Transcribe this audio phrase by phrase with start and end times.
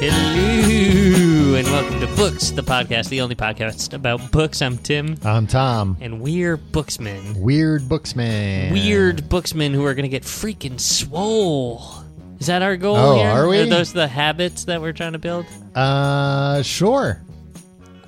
[0.00, 4.62] Hello and welcome to Books, the podcast, the only podcast about books.
[4.62, 5.98] I'm Tim, I'm Tom.
[6.00, 7.38] and we're booksmen.
[7.38, 8.72] Weird booksman.
[8.72, 11.82] Weird booksmen who are going to get freaking swole.
[12.38, 13.28] Is that our goal Oh, here?
[13.28, 13.68] are we?
[13.68, 15.44] those the habits that we're trying to build?
[15.74, 17.20] Uh, sure.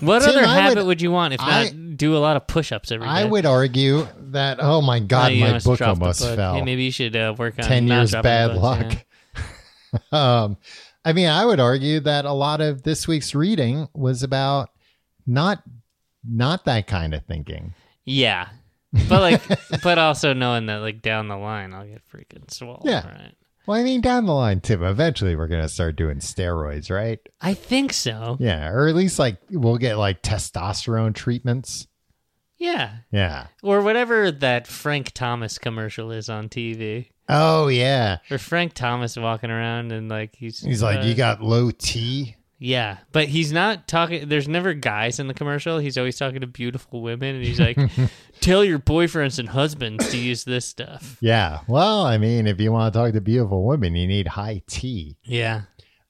[0.00, 2.36] What Tim, other I habit would- would, you want if not I- do a lot
[2.38, 3.12] of push-ups every day?
[3.12, 4.58] I would argue that.
[4.62, 6.36] Oh my Oh, God, you my book the almost book.
[6.36, 6.54] fell.
[6.54, 8.96] Hey, maybe you should uh, work on Ten not years dropping bad books, luck.
[10.12, 10.56] um,
[11.04, 14.70] I mean, I would argue that a lot of this week's reading was about
[15.26, 15.62] not
[16.24, 17.74] not that kind of thinking.
[18.04, 18.48] Yeah.
[19.08, 19.42] But like,
[19.82, 22.82] but also knowing that like down the line I'll get freaking swole.
[22.84, 23.06] Yeah.
[23.06, 23.34] Right?
[23.66, 24.82] Well, I mean, down the line, Tim.
[24.82, 27.20] Eventually, we're gonna start doing steroids, right?
[27.40, 28.36] I think so.
[28.40, 31.86] Yeah, or at least like we'll get like testosterone treatments.
[32.58, 32.98] Yeah.
[33.10, 33.48] Yeah.
[33.62, 37.10] Or whatever that Frank Thomas commercial is on TV.
[37.28, 38.18] Oh yeah.
[38.30, 42.36] Or Frank Thomas walking around and like he's He's like, uh, you got low T.
[42.58, 42.98] Yeah.
[43.10, 45.78] But he's not talking there's never guys in the commercial.
[45.78, 47.78] He's always talking to beautiful women and he's like
[48.40, 51.16] tell your boyfriends and husbands to use this stuff.
[51.20, 51.60] Yeah.
[51.68, 55.16] Well, I mean, if you want to talk to beautiful women, you need high T.
[55.24, 55.62] Yeah.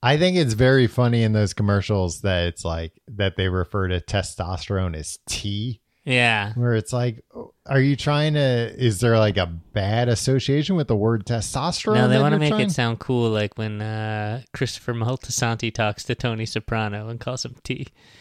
[0.03, 4.01] I think it's very funny in those commercials that it's like that they refer to
[4.01, 6.53] testosterone as T, Yeah.
[6.55, 7.25] where it's like,
[7.67, 8.41] are you trying to?
[8.77, 11.95] Is there like a bad association with the word testosterone?
[11.95, 16.03] No, they want to make trying- it sound cool like when uh, Christopher Moltisanti talks
[16.05, 17.87] to Tony Soprano and calls him T.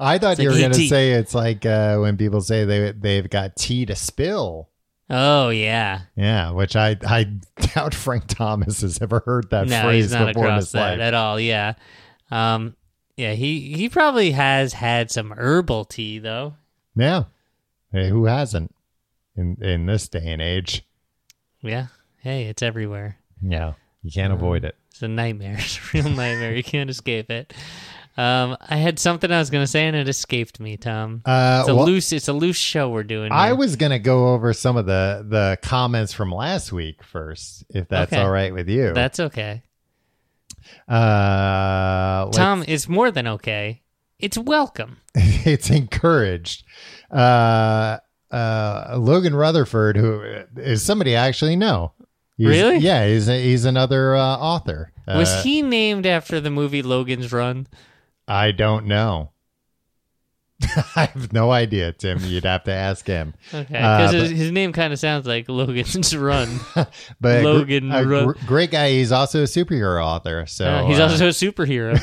[0.00, 2.40] I thought It's you like, were "Hey, going to say it's like uh, when people
[2.40, 4.68] say they they've got tea to spill.
[5.08, 6.00] Oh yeah.
[6.16, 7.24] Yeah, which I I
[7.74, 10.80] doubt Frank Thomas has ever heard that no, phrase he's not before in his that
[10.80, 11.00] life.
[11.00, 11.38] at all.
[11.38, 11.74] Yeah,
[12.32, 12.74] um,
[13.16, 13.32] yeah.
[13.34, 16.54] He he probably has had some herbal tea though.
[16.94, 17.24] Yeah.
[17.92, 18.74] Hey, who hasn't
[19.36, 20.84] in in this day and age?
[21.62, 21.86] Yeah.
[22.18, 23.18] Hey, it's everywhere.
[23.42, 24.42] Yeah, you can't Uh-huh.
[24.44, 24.74] avoid it.
[24.90, 25.56] It's a nightmare.
[25.58, 26.54] It's a real nightmare.
[26.54, 27.52] You can't escape it.
[28.18, 31.20] Um, I had something I was gonna say and it escaped me, Tom.
[31.26, 32.12] Uh, It's a well, loose.
[32.12, 33.30] It's a loose show we're doing.
[33.30, 37.88] I was gonna go over some of the the comments from last week first, if
[37.88, 38.22] that's Okay.
[38.22, 38.94] all right with you.
[38.94, 39.62] That's okay.
[40.88, 43.82] Uh, Tom, it's more than okay.
[44.18, 44.98] It's welcome.
[45.14, 46.64] it's encouraged.
[47.10, 47.98] Uh,
[48.30, 50.22] uh, Logan Rutherford, who
[50.56, 51.92] is somebody I actually know.
[52.36, 52.78] He's- Really?
[52.78, 54.92] Yeah, he's a, he's another uh, author.
[55.06, 57.66] Was Uh, he named after the movie Logan's Run?
[58.28, 59.30] I don't know.
[60.96, 62.18] I have no idea, Tim.
[62.22, 63.34] You'd have to ask him.
[63.52, 66.48] Okay, Uh, because but- his, name kind of sounds like Logan's Run.
[67.20, 68.90] But gr- Logan a Ru- gr- great guy.
[68.92, 70.46] He's also a superhero author.
[70.46, 72.00] So Uh, he's uh, also a superhero.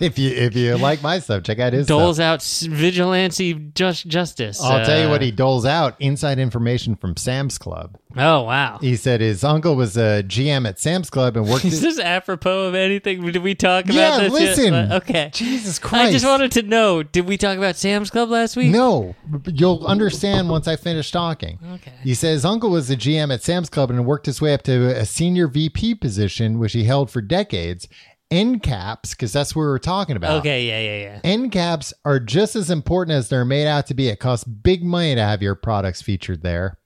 [0.00, 2.24] if you if you like my stuff, check out his Doles stuff.
[2.70, 4.60] out vigilante just justice.
[4.62, 7.96] I'll tell you Uh, what he doles out: inside information from Sam's Club.
[8.16, 8.78] Oh wow.
[8.80, 11.64] He said his uncle was a GM at Sam's Club and worked.
[11.64, 13.24] Is this apropos of anything?
[13.32, 14.72] Did we talk about Yeah, listen.
[14.74, 15.30] Uh, Okay.
[15.32, 16.08] Jesus Christ!
[16.08, 17.02] I just wanted to know.
[17.02, 18.70] Did we talk about Sam's Club last week?
[18.72, 19.14] No,
[19.46, 21.58] you'll understand once I finish talking.
[21.74, 21.92] Okay.
[22.02, 24.62] He says his uncle was a GM at Sam's Club and worked his way up
[24.62, 27.86] to a senior VP position, which he held for decades.
[28.30, 30.38] End caps, because that's what we were talking about.
[30.40, 30.66] Okay.
[30.66, 30.80] Yeah.
[30.80, 31.02] Yeah.
[31.14, 31.20] Yeah.
[31.22, 34.08] End caps are just as important as they're made out to be.
[34.08, 36.78] It costs big money to have your products featured there.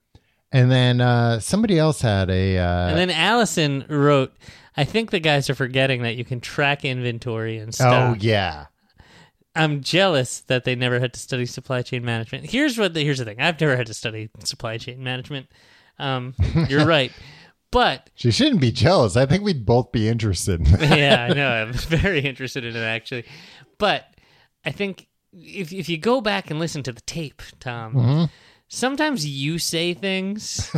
[0.51, 2.57] And then uh, somebody else had a.
[2.57, 4.33] Uh, And then Allison wrote,
[4.75, 8.15] "I think the guys are forgetting that you can track inventory and stuff.
[8.15, 8.65] oh yeah,
[9.59, 12.49] I'm jealous that they never had to study supply chain management.
[12.49, 13.39] Here's what the, here's the thing.
[13.41, 15.47] I've never had to study supply chain management.
[15.99, 16.33] Um,
[16.69, 17.11] you're right,
[17.71, 19.15] but she shouldn't be jealous.
[19.17, 20.65] I think we'd both be interested.
[20.79, 21.49] yeah, I know.
[21.49, 23.25] I'm very interested in it actually,
[23.77, 24.05] but
[24.65, 28.23] I think if if you go back and listen to the tape, Tom, Mm-hmm.
[28.69, 30.71] sometimes you say things.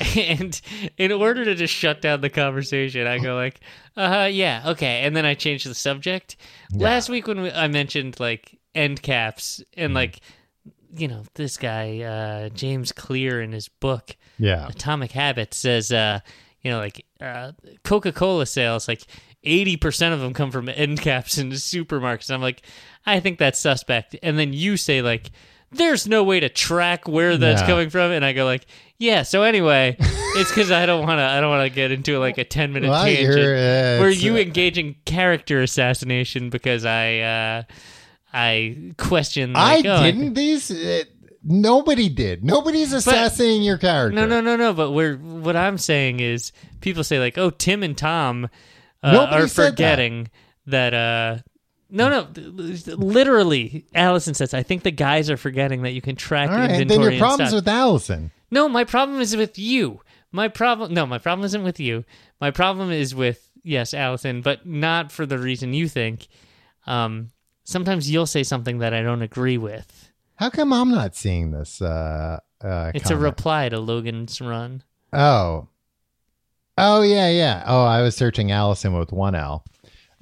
[0.16, 0.60] And
[0.98, 3.60] in order to just shut down the conversation, I go like,
[3.96, 6.36] "Uh, yeah, okay," and then I change the subject.
[6.72, 9.96] Last week when we, I mentioned like end caps and Mm-hmm.
[9.96, 10.20] like,
[10.96, 16.18] you know, this guy uh, James Clear in his book yeah, Atomic Habits says, uh,
[16.62, 17.52] you know, like uh,
[17.84, 19.02] Coca Cola sales, like
[19.44, 22.32] eighty percent of them come from end caps in the supermarkets.
[22.32, 22.62] I'm like,
[23.06, 24.16] I think that's suspect.
[24.24, 25.30] And then you say like,
[25.76, 27.66] there's no way to track where that's Yeah.
[27.66, 28.66] coming from, and I go like,
[28.98, 29.22] yeah.
[29.22, 31.24] So anyway, it's because I don't want to.
[31.24, 34.34] I don't want to get into like a ten minute Well, tangent uh, where you
[34.34, 37.18] uh, engage in character assassination because I.
[37.18, 37.62] Uh,
[38.36, 39.54] I question.
[39.54, 40.34] I oh, didn't.
[40.34, 41.04] These uh,
[41.44, 42.44] nobody did.
[42.44, 44.14] Nobody's assassinating your character.
[44.14, 44.72] No, no, no, no.
[44.72, 46.50] But we're what I'm saying is
[46.80, 48.48] people say like, oh, Tim and Tom
[49.04, 49.70] uh, are said that.
[49.70, 50.30] forgetting
[50.66, 50.94] that.
[50.94, 51.38] uh
[51.90, 52.28] no, no,
[52.96, 54.54] literally, Allison says.
[54.54, 56.86] I think the guys are forgetting that you can track All right, inventory.
[56.88, 58.30] then your and problem's with Allison.
[58.50, 60.00] No, my problem is with you.
[60.32, 60.92] My problem.
[60.94, 62.04] No, my problem isn't with you.
[62.40, 66.28] My problem is with yes, Allison, but not for the reason you think.
[66.86, 67.30] Um,
[67.64, 70.10] sometimes you'll say something that I don't agree with.
[70.36, 71.80] How come I'm not seeing this?
[71.80, 74.82] Uh, uh, It's a reply to Logan's run.
[75.12, 75.68] Oh.
[76.76, 77.62] Oh yeah, yeah.
[77.66, 79.64] Oh, I was searching Allison with one L.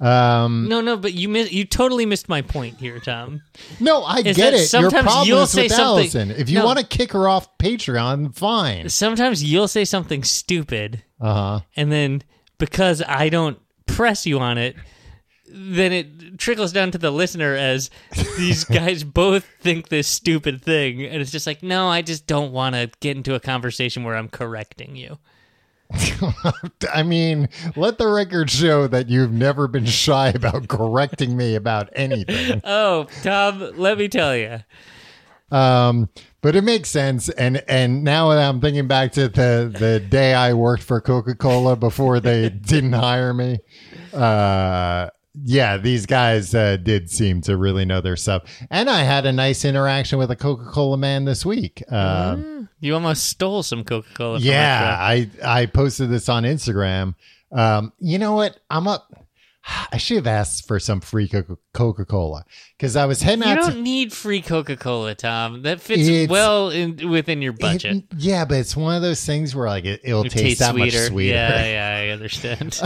[0.03, 3.41] Um, No, no, but you miss, you totally missed my point here, Tom.
[3.79, 4.57] no, I Is get it.
[4.57, 6.31] Your sometimes problem you'll is say with something- Allison.
[6.31, 6.65] If you No.
[6.65, 8.89] want to kick her off Patreon, fine.
[8.89, 11.59] Sometimes you'll say something stupid, Uh huh.
[11.77, 12.21] and then
[12.57, 14.75] because I don't press you on it,
[15.55, 17.89] then it trickles down to the listener as
[18.37, 22.51] these guys both think this stupid thing, and it's just like, no, I just don't
[22.51, 25.17] want to get into a conversation where I'm correcting you.
[26.93, 31.89] I mean, let the record show that you've never been shy about correcting me about
[31.93, 32.61] anything.
[32.75, 34.59] Oh, Tom, let me tell you.
[35.51, 36.09] Um,
[36.41, 37.29] but it makes sense.
[37.29, 41.35] And and now that I'm thinking back to the the day I worked for Coca
[41.35, 43.59] Cola before they didn't hire me.
[44.13, 48.43] Uh, yeah, these guys uh, did seem to really know their stuff.
[48.69, 51.83] And I had a nice interaction with a Coca Cola man this week.
[51.91, 54.39] Um, You almost stole some Coca Cola.
[54.39, 57.15] yeah, I I posted this on Instagram.
[57.51, 58.59] Um, you know what?
[58.69, 59.22] I'm up.
[59.91, 61.29] I should have asked for some free
[61.73, 62.43] Coca Cola
[62.77, 65.61] because I was heading You out to don't need free Coca Cola, Tom.
[65.61, 67.97] That fits well in, within your budget.
[67.97, 70.71] It- yeah, but it's one of those things where like it, it'll It taste that
[70.71, 70.97] sweeter.
[70.97, 71.33] much sweeter.
[71.35, 71.65] Yeah,
[71.99, 72.79] yeah, I understand.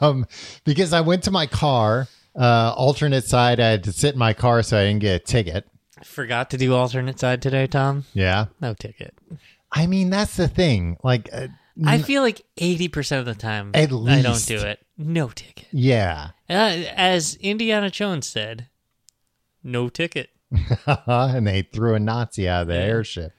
[0.00, 0.26] um,
[0.64, 2.08] because I went to my car,
[2.38, 3.60] uh, alternate side.
[3.60, 5.66] I had to sit in my car so I didn't get a ticket.
[6.04, 8.04] Forgot to do alternate side today, Tom.
[8.14, 9.14] Yeah, No ticket.
[9.70, 10.96] I mean that's the thing.
[11.04, 11.48] Like, uh,
[11.86, 14.48] I feel like eighty percent of the time At I don't least.
[14.48, 14.80] do it.
[14.98, 15.66] No ticket.
[15.72, 18.68] yeah, Uh, as Indiana Jones said,
[19.64, 20.30] no ticket.
[20.86, 23.32] and they threw a Nazi out of the airship.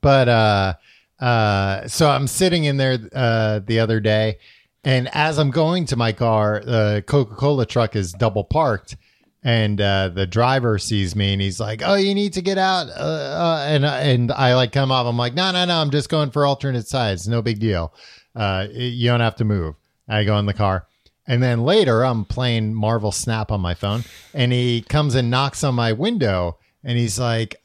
[0.00, 0.74] But uh,
[1.20, 4.38] uh, so I'm sitting in there uh, the other day,
[4.84, 8.96] and as I'm going to my car, the Coca Cola truck is double parked.
[9.44, 12.88] And uh, the driver sees me and he's like, "Oh, you need to get out."
[12.88, 15.06] Uh, uh, and and I like come off.
[15.06, 15.80] I'm like, "No, no, no.
[15.80, 17.28] I'm just going for alternate sides.
[17.28, 17.94] No big deal.
[18.34, 19.76] Uh, you don't have to move."
[20.08, 20.86] I go in the car,
[21.26, 24.04] and then later I'm playing Marvel Snap on my phone,
[24.34, 27.62] and he comes and knocks on my window, and he's like,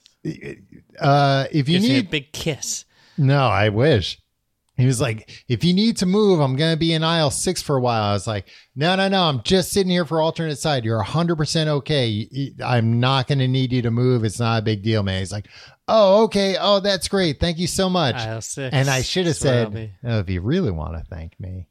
[0.99, 2.85] uh, "If you Gives me a big kiss.
[3.17, 4.19] no, I wish.
[4.75, 7.61] He was like, if you need to move, I'm going to be in aisle six
[7.61, 8.03] for a while.
[8.03, 9.23] I was like, no, no, no.
[9.23, 10.83] I'm just sitting here for alternate side.
[10.83, 12.53] You're 100% okay.
[12.63, 14.23] I'm not going to need you to move.
[14.23, 15.19] It's not a big deal, man.
[15.19, 15.47] He's like,
[15.87, 16.57] oh, okay.
[16.59, 17.39] Oh, that's great.
[17.39, 18.15] Thank you so much.
[18.15, 18.73] Aisle six.
[18.73, 21.39] and I should have That's where I'll said, oh, if you really want to thank
[21.39, 21.67] me,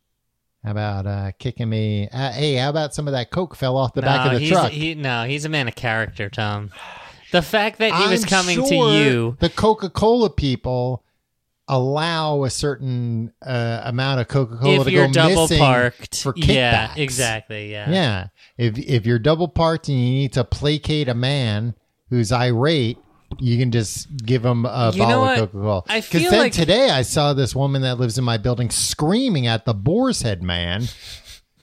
[0.64, 2.08] how about uh, kicking me?
[2.08, 4.50] Uh, hey, how about some of that Coke fell off the back of the he's,
[4.50, 4.70] truck?
[4.70, 6.70] He, no, he's a man of character, Tom.
[7.32, 9.37] The fact that he was I'm coming to you.
[9.40, 11.02] The Coca Cola people
[11.73, 16.35] allow a certain uh, amount of Coca Cola to you're go double missing parked, for
[16.37, 17.91] yeah, exactly, yeah.
[17.91, 18.27] Yeah,
[18.59, 21.75] if if you're double parked and you need to placate a man
[22.11, 22.99] who's irate,
[23.39, 25.83] you can just give him a You bottle of Coca Cola.
[25.89, 29.47] I feel then like- today I saw this woman that lives in my building screaming
[29.47, 30.85] at the Boar's Head man.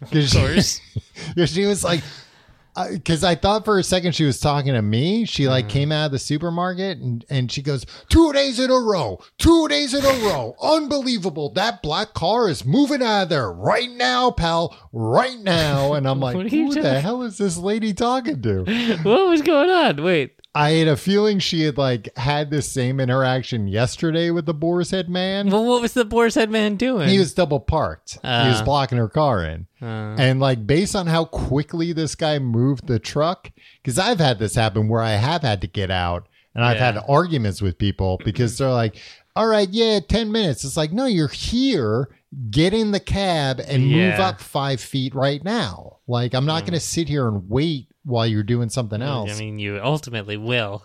[0.02, 0.80] Of course.
[1.46, 2.02] she was like,
[2.92, 5.25] because I thought for a second she was talking to me.
[5.25, 5.69] She like Mm-hmm.
[5.74, 9.68] came out of the supermarket and, and she goes, Two days in a row, two
[9.68, 10.56] days in a row.
[10.62, 11.50] Unbelievable.
[11.54, 14.75] That black car is moving out of there right now, pal.
[14.94, 15.94] Right now.
[15.94, 18.63] And I'm like, What Who the hell is this lady talking to?
[19.03, 20.03] what was going on?
[20.03, 20.38] Wait.
[20.56, 24.89] I had a feeling she had like had this same interaction yesterday with the Boar's
[24.91, 25.50] Head man.
[25.51, 27.08] Well, what was the boar's head man doing?
[27.08, 28.13] He was double parked.
[28.24, 28.65] he was Uh.
[28.65, 29.68] blocking her car in.
[29.82, 29.86] Uh,
[30.18, 33.51] And like based on how quickly this guy moved the truck,
[33.84, 36.94] because I've had this happen where I have had to get out and I've Yeah.
[36.94, 38.96] had arguments with people because they're like,
[39.36, 40.65] all right, yeah, 10 minutes.
[40.65, 42.10] It's like, no, you're here.
[42.50, 44.18] Get in the cab and move Yeah.
[44.18, 44.20] Mm.
[44.20, 45.98] up five feet right now.
[46.08, 49.32] Like, I'm not going to sit here and wait while you're doing something else.
[49.36, 50.84] I mean, you ultimately will.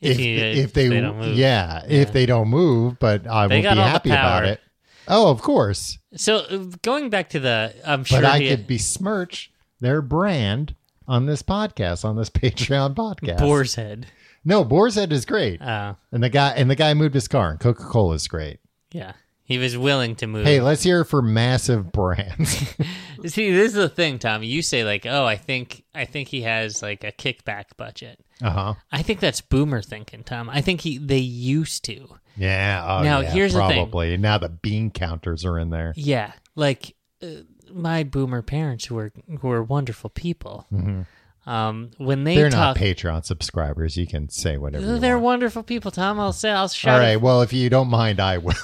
[0.00, 1.36] if, you- if they, don't move.
[1.36, 4.60] yeah, if they don't move, but I They won't be happy about it.
[5.08, 5.98] Oh, of course.
[6.16, 10.74] So uh, going back to the, I'm sure but I he- could besmirch their brand
[11.08, 13.38] on this podcast, on this Patreon podcast.
[13.38, 14.06] boar's head.
[14.44, 17.50] No, Boar's Head is great, Uh, and the guy and the guy moved his car.
[17.52, 18.58] And Coca Cola is great.
[18.90, 19.12] yeah,
[19.52, 20.44] he was willing to move.
[20.46, 22.50] Hey, let's hear it for massive brands.
[23.26, 24.46] See, this is the thing, Tommy.
[24.48, 28.50] You say like, "Oh, I think I think he has like a kickback budget." uh
[28.50, 28.74] huh.
[28.90, 30.50] I think that's boomer thinking, Tom.
[30.50, 32.08] I think he they used to.
[32.36, 32.82] Yeah.
[32.84, 33.76] Oh, Now, yeah, here's the thing.
[33.76, 35.92] probably now the bean counters are in there.
[35.96, 37.26] Yeah, like uh,
[37.70, 40.66] my boomer parents who were who were wonderful people.
[40.72, 41.06] Mhm.
[41.44, 43.96] Um, when they They're talk, not Patreon subscribers.
[43.96, 44.84] You can say whatever.
[44.86, 45.24] you they're want.
[45.24, 45.90] wonderful people.
[45.90, 47.00] Tom, I'll say, I'll All shout.
[47.00, 47.16] right.
[47.20, 48.52] Well, if you don't mind, I will.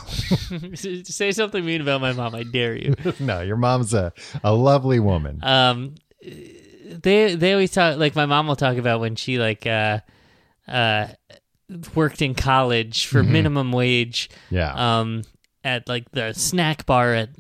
[0.75, 2.35] say something mean about my mom.
[2.37, 2.95] I dare you.
[3.21, 4.13] no, your mom's a,
[4.45, 5.41] a lovely woman.
[5.43, 9.99] um they they always talk like my mom will talk about when she like uh
[10.67, 11.09] uh
[11.95, 13.33] worked in college for Mm-hmm.
[13.33, 15.01] minimum wage yeah.
[15.01, 15.23] um
[15.69, 17.31] at like the snack bar at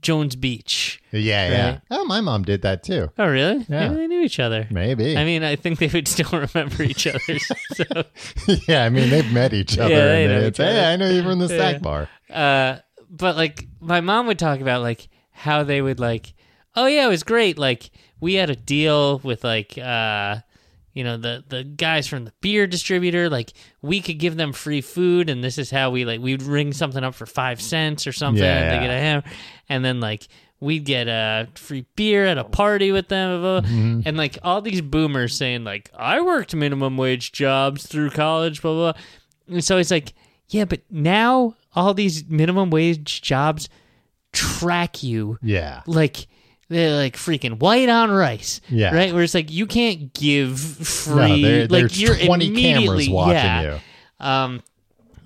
[0.00, 1.02] Jones Beach.
[1.12, 1.20] yeah.
[1.50, 1.70] Yeah.
[1.70, 1.80] right.
[1.90, 3.10] Oh, my mom did that too.
[3.18, 3.64] Oh really?
[3.68, 3.88] Yeah.
[3.88, 4.66] Maybe they knew each other.
[4.70, 5.16] Maybe.
[5.16, 7.20] I mean, I think they would still remember each other.
[7.74, 7.84] So,
[8.68, 8.84] yeah.
[8.84, 9.92] I mean, they've met each other.
[9.94, 10.70] Yeah, they know each other.
[10.72, 11.78] hey, I know you from the snack Yeah.
[11.78, 12.08] bar.
[12.32, 12.78] uh,
[13.10, 16.34] but like my mom would talk about like how they would like,
[16.76, 17.58] oh yeah, it was great.
[17.58, 20.38] Like we had a deal with like uh,
[20.94, 23.28] you know the the guys from the beer distributor.
[23.28, 26.72] Like we could give them free food, and this is how we like we'd ring
[26.72, 28.42] something up for five cents or something.
[28.42, 28.80] Yeah, and they yeah.
[28.86, 29.22] get a hammer,
[29.68, 30.26] and then like.
[30.60, 34.00] We'd get a free beer at a party with them, Mm-hmm.
[34.06, 38.72] and like all these boomers saying like I worked minimum wage jobs through college, blah
[38.72, 38.92] blah.
[38.92, 39.02] blah.
[39.56, 40.14] And so it's like,
[40.48, 43.68] yeah, but now all these minimum wage jobs
[44.32, 45.82] track you Yeah.
[45.86, 46.28] like
[46.74, 48.60] they're like freaking white on rice.
[48.68, 48.94] Yeah.
[48.94, 49.12] Right?
[49.14, 53.34] Where it's like you can't give free No, there, like you're 20 cameras immediately watching
[53.34, 53.62] yeah.
[54.20, 54.26] you.
[54.26, 54.62] Um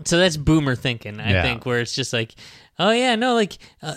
[0.05, 1.43] so that's boomer thinking, I Yeah.
[1.43, 2.35] think, where it's just like,
[2.79, 3.95] oh yeah, no, like uh,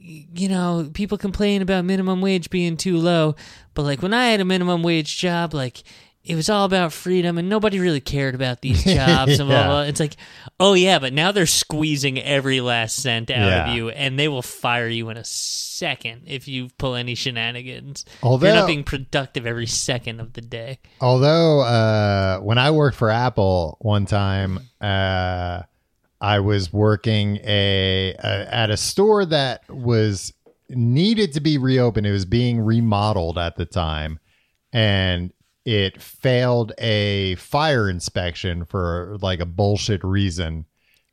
[0.00, 3.36] you know, people complain about minimum wage being too low,
[3.74, 5.82] but like when I had a minimum wage job, like
[6.28, 9.66] it was all about freedom and nobody really cared about these jobs and blah, blah,
[9.66, 9.82] blah.
[9.82, 10.16] It's like,
[10.60, 13.68] oh yeah, but now they're squeezing every last cent out Yeah.
[13.70, 18.04] of you and they will fire you in a second if you pull any shenanigans.
[18.22, 20.78] Although- You're not being productive every second of the day.
[21.00, 25.62] Although uh, when I worked for Apple one time, uh,
[26.20, 30.32] I was working a, a at a store that was
[30.68, 32.06] needed to be reopened.
[32.06, 34.18] It was being remodeled at the time,
[34.72, 35.32] and
[35.64, 40.64] it failed a fire inspection for like a bullshit reason.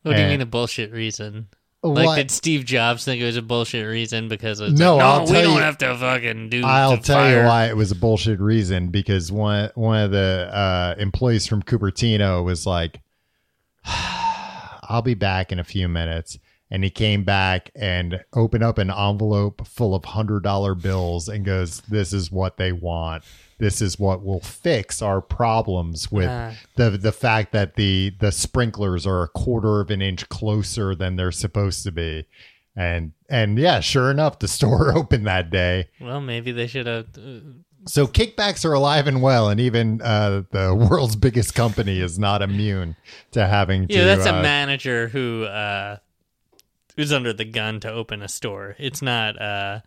[0.03, 1.47] What do you mean a bullshit reason?
[1.83, 4.99] Like What- did Steve Jobs think it was a bullshit reason because it's No, like,
[4.99, 6.63] no, I'll we don't you- have to fucking do.
[6.65, 7.41] I'll tell fire.
[7.41, 11.61] you why it was a bullshit reason because one one of the uh, employees from
[11.61, 13.01] Cupertino was like,
[13.85, 16.37] "I'll be back in a few minutes,"
[16.71, 21.45] and he came back and opened up an envelope full of hundred dollar bills and
[21.45, 23.23] goes, "This is what they want.
[23.57, 26.53] This is what will fix our problems with Ah.
[26.75, 31.15] the the fact that the the sprinklers are a quarter of an inch closer than
[31.15, 32.25] they're supposed to be."
[32.75, 35.87] And and yeah, sure enough, the store opened that day.
[36.01, 37.07] Well, maybe they should have.
[37.17, 37.39] Uh,
[37.87, 42.41] So kickbacks are alive and well, and even uh, the world's biggest company is not
[42.41, 42.95] immune
[43.31, 43.93] to having to.
[43.93, 45.97] yeah, that's uh, a manager who uh,
[46.95, 48.75] who's under the gun to open a store.
[48.79, 49.41] It's not.
[49.41, 49.79] Uh,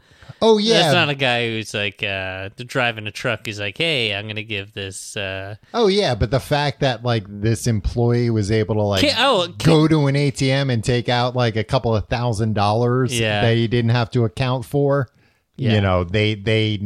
[0.43, 3.47] Oh yeah, That's not a guy who's like uh, driving a truck.
[3.47, 5.17] He's like, hey, I'm gonna give this.
[5.17, 9.12] Uh, oh yeah, but the fact that like this employee was able to like Ki-
[9.19, 13.19] oh, ki- go to an ATM and take out like a couple of thousand dollars
[13.19, 13.41] Yeah.
[13.41, 15.09] that he didn't have to account for.
[15.57, 15.75] Yeah.
[15.77, 16.81] You know, they they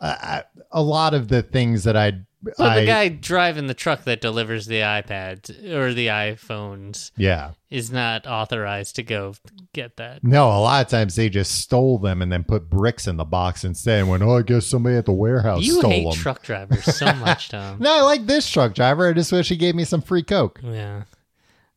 [0.00, 4.04] uh, a lot of the things that I but I the guy driving the truck
[4.04, 7.52] that delivers the iPads or the iPhones yeah.
[7.70, 9.34] is not authorized to go
[9.72, 10.22] get that.
[10.22, 13.24] No, a lot of times they just stole them and then put bricks in the
[13.24, 14.00] box instead.
[14.00, 16.12] And went, oh, I guess somebody at the warehouse You stole hate them.
[16.14, 17.78] truck drivers so much, Tom.
[17.80, 19.08] No, I like this truck driver.
[19.08, 20.60] I just wish he gave me some free coke.
[20.62, 21.04] Yeah.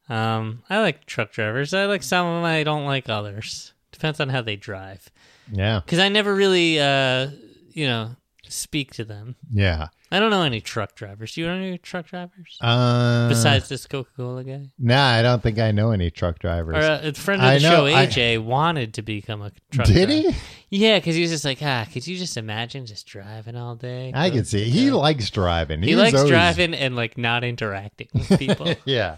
[0.09, 1.73] Um, I like truck drivers.
[1.73, 2.43] I like some of them.
[2.45, 3.73] I don't like others.
[3.91, 5.09] Depends on how they drive.
[5.51, 7.29] Yeah, Because I never really, uh,
[7.71, 8.15] you know,
[8.47, 9.35] speak to them.
[9.51, 9.87] yeah.
[10.13, 11.33] I don't know any truck drivers.
[11.33, 12.57] Do you know any truck drivers?
[12.59, 14.65] Uh, Besides this Coca Cola guy?
[14.77, 16.75] nah, I don't think I know any truck drivers.
[16.75, 19.51] Or uh, a friend of I the know, show, I- AJ, wanted to become a
[19.71, 20.11] truck Did driver.
[20.11, 20.35] he?
[20.69, 24.11] Yeah, because he was just like, ah, could you just imagine just driving all day?
[24.13, 24.69] I can see.
[24.69, 25.81] He likes driving.
[25.81, 28.73] He likes always- driving and like not interacting with people.
[28.85, 29.17] Yeah.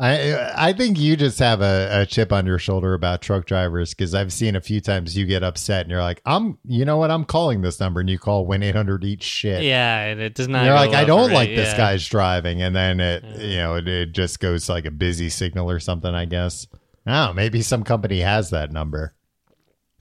[0.00, 3.94] I I think you just have a, a chip on your shoulder about truck drivers
[3.94, 6.98] because I've seen a few times you get upset and you're like, I'm, you know
[6.98, 9.62] what, I'm calling this number, and you call one eight hundred eat shit.
[9.62, 10.58] yeah, and it does not.
[10.58, 11.76] And you're like, I don't like it, this yeah.
[11.76, 15.68] guy's driving, and then it, you know, it, it just goes like a busy signal
[15.70, 16.14] or something.
[16.14, 16.66] I guess.
[17.06, 19.14] Oh, maybe some company has that number.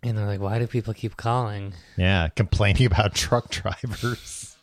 [0.04, 1.74] And they're like, why do people keep calling?
[1.96, 4.58] Yeah, complaining about truck drivers.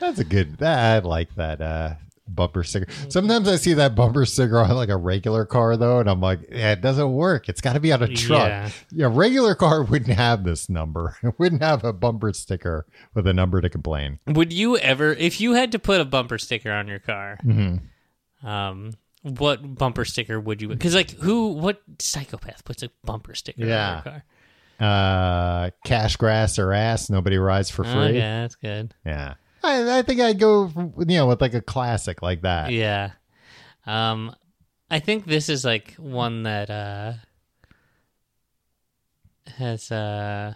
[0.00, 0.62] That's a good.
[0.62, 1.94] I like that uh,
[2.34, 2.86] bumper sticker.
[3.08, 6.40] Sometimes I see that bumper sticker on like a regular car though, and I'm like,
[6.50, 7.48] yeah, it doesn't work.
[7.48, 8.48] It's got to be on a truck.
[8.48, 8.70] Yeah.
[8.92, 11.16] Yeah, a regular car wouldn't have this number.
[11.22, 14.18] It wouldn't have a bumper sticker with a number to complain.
[14.26, 18.46] Would you ever, if you had to put a bumper sticker on your car, Mm-hmm.
[18.46, 20.68] um, what bumper sticker would you?
[20.68, 23.96] Because like, who, what psychopath puts a bumper sticker Yeah.
[23.96, 24.24] on their car?
[24.80, 27.10] uh, cash, grass, or ass.
[27.10, 27.92] Nobody rides for free.
[27.92, 28.94] Okay, that's good.
[29.04, 32.72] Yeah, I, I think I'd go, you know, with like a classic like that.
[32.72, 33.10] Yeah.
[33.86, 34.34] Um
[34.90, 37.12] I think this is like one that uh
[39.58, 40.54] has uh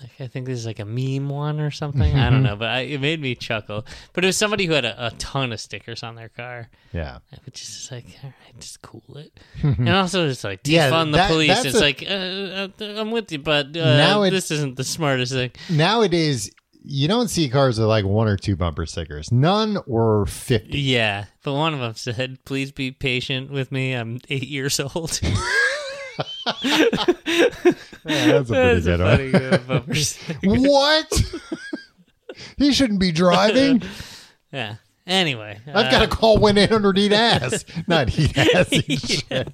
[0.00, 2.14] like I think this is like a meme one or something.
[2.18, 3.86] I don't know, but I, it made me chuckle.
[4.12, 7.20] But it was somebody who had a, a ton of stickers on their car, Yeah,
[7.46, 9.40] which is just like, all right, just cool it.
[9.62, 11.48] and also, it's like Yeah, defund the that- police.
[11.48, 14.76] that's It's a- like, uh, uh, I'm with you, but uh, Now it- this isn't
[14.76, 15.52] the smartest thing.
[15.70, 16.50] nowadays
[16.86, 19.32] you don't see cars with like one or two bumper stickers.
[19.32, 20.78] None or fifty.
[20.78, 23.92] Yeah, but one of them said, "Please be patient with me.
[23.92, 25.20] I'm eight years old."
[28.08, 29.32] Yeah, that's a pretty good one.
[29.32, 30.38] funny uh, bumper sticker.
[30.42, 31.22] what?
[32.56, 33.82] he shouldn't be driving.
[34.52, 34.76] yeah.
[35.06, 38.72] Anyway, I've got to call one eight hundred eat ass, not eat ass.
[38.72, 39.52] Eat shit.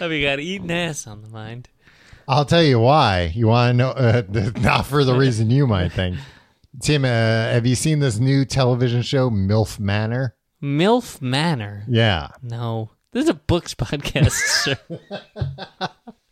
[0.00, 1.68] Oh, we got eating ass on the mind.
[2.26, 3.32] I'll tell you why.
[3.34, 3.90] You want to know?
[3.90, 4.22] Uh,
[4.60, 6.16] not for the reason you might think.
[6.80, 10.34] Tim, uh, have you seen this new television show, MILF Manor?
[10.62, 11.84] MILF Manor.
[11.88, 12.28] Yeah.
[12.42, 14.76] No, this is a books podcast.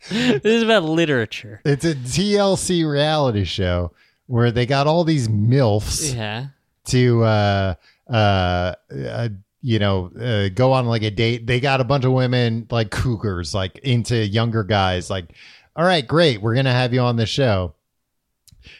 [0.09, 1.61] this is about literature.
[1.65, 3.91] It's a TLC reality show
[4.27, 6.47] where they got all these MILFs Yeah.
[6.85, 7.73] to, uh,
[8.09, 9.29] uh, uh,
[9.61, 11.45] you know, uh, go on like a date.
[11.47, 15.09] They got a bunch of women like cougars, like into younger guys.
[15.09, 15.33] Like,
[15.75, 16.41] all right, great.
[16.41, 17.73] We're going to have you on the show.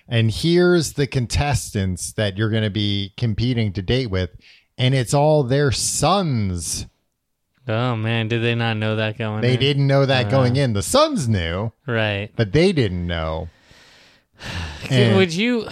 [0.07, 4.29] And here's the contestants that you're going to be competing to date with.
[4.77, 6.85] And it's all their sons.
[7.67, 9.37] Oh man, did they not know that going?
[9.37, 9.41] In?
[9.41, 9.59] They in?
[9.59, 10.29] didn't know that Uh.
[10.29, 10.73] going in.
[10.73, 12.29] The sons knew, Right.
[12.35, 13.49] but they didn't know.
[14.89, 15.67] And- Would you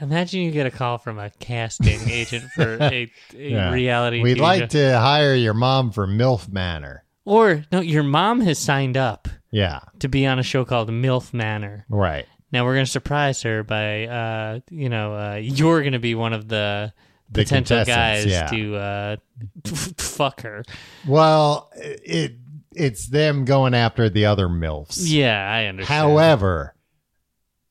[0.00, 3.72] imagine you get a call from a casting agent for a, a Yeah.
[3.72, 4.22] reality?
[4.22, 4.66] We'd like show?
[4.92, 7.04] to hire your mom for MILF Manor.
[7.24, 11.34] or no, your mom has signed up Yeah, to be on a show called MILF
[11.34, 11.84] Manor.
[11.90, 12.26] right.
[12.52, 16.48] Now we're gonna surprise her by, uh, you know, uh, you're gonna be one of
[16.48, 16.92] the
[17.30, 18.46] The potential guys yeah.
[18.46, 19.16] to uh,
[19.66, 20.62] f- fuck her.
[21.06, 22.36] Well, it
[22.74, 24.98] it's them going after the other MILFs.
[25.00, 25.98] Yeah, I understand.
[26.00, 26.74] However,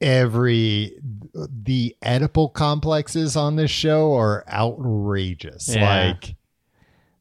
[0.01, 0.99] every
[1.33, 5.73] the Oedipal complexes on this show are outrageous.
[5.73, 6.07] Yeah.
[6.09, 6.35] Like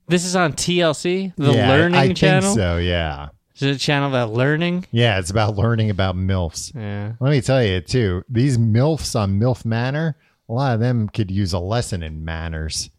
[0.08, 2.42] this is on TLC, the yeah, Learning I Channel.
[2.42, 4.86] Think so yeah, Is it a channel about learning?
[4.92, 5.18] yeah.
[5.18, 6.74] It's about learning about MILFs.
[6.74, 7.14] Yeah.
[7.18, 8.22] Let me tell you too.
[8.28, 10.16] These MILFs on MILF Manor,
[10.48, 12.90] a lot of them could use a lesson in manners.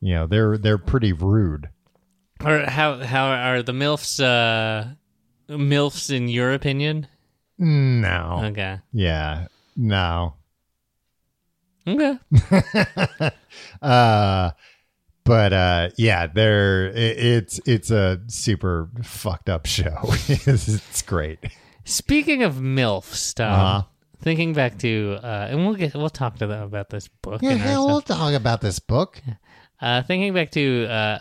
[0.00, 1.68] You know, they're they're pretty rude.
[2.44, 4.94] Or how how are the milfs uh,
[5.48, 7.06] milfs in your opinion?
[7.58, 8.40] No.
[8.46, 8.78] Okay.
[8.92, 9.46] Yeah.
[9.76, 10.34] No.
[11.86, 12.18] Okay.
[13.82, 14.50] uh
[15.30, 19.96] but uh yeah they're it, it's it's a super fucked up show
[20.28, 21.38] it's, it's great
[21.84, 23.82] Speaking of milfs, Tom, Uh-huh.
[24.20, 27.40] thinking back to uh, and we'll get we'll talk to them about this book.
[27.42, 29.20] yeah hell, we'll talk about this book
[29.80, 31.18] Uh, thinking back to uh,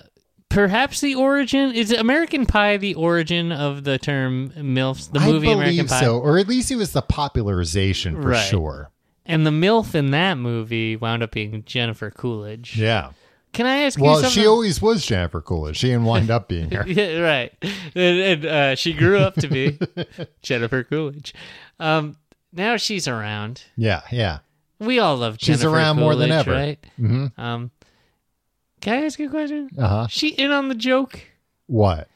[0.49, 5.11] perhaps the origin is American Pie the origin of the term milfs?
[5.11, 8.29] The movie i American believe Pie, so or at least it was the popularization for
[8.29, 8.47] Right.
[8.47, 8.91] sure
[9.25, 12.77] and the milf in that movie wound up being Jennifer Coolidge.
[12.77, 13.11] yeah
[13.53, 14.29] Can I ask you well something?
[14.31, 17.51] she always was jennifer coolidge she didn't wind up being her yeah, right.
[17.95, 19.79] And, and uh, she grew up to be
[20.41, 21.33] Jennifer Coolidge.
[21.79, 22.17] Um,
[22.53, 23.63] now she's around.
[23.75, 24.39] yeah yeah
[24.79, 26.51] We all love She's Jennifer around more than ever.
[26.51, 26.79] right?
[26.97, 27.71] hmm Um,
[28.81, 29.69] can I ask you a question?
[29.77, 31.19] uh-huh She in on the joke?
[31.67, 32.07] what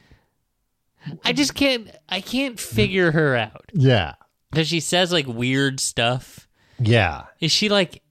[1.26, 1.89] I just can't.
[2.08, 4.13] I can't figure her out yeah
[4.52, 6.48] because she says like weird stuff.
[6.80, 8.02] yeah Is she like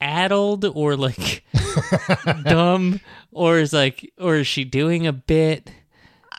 [0.00, 1.44] addled or like
[2.44, 5.70] dumb or is like or is she doing a bit?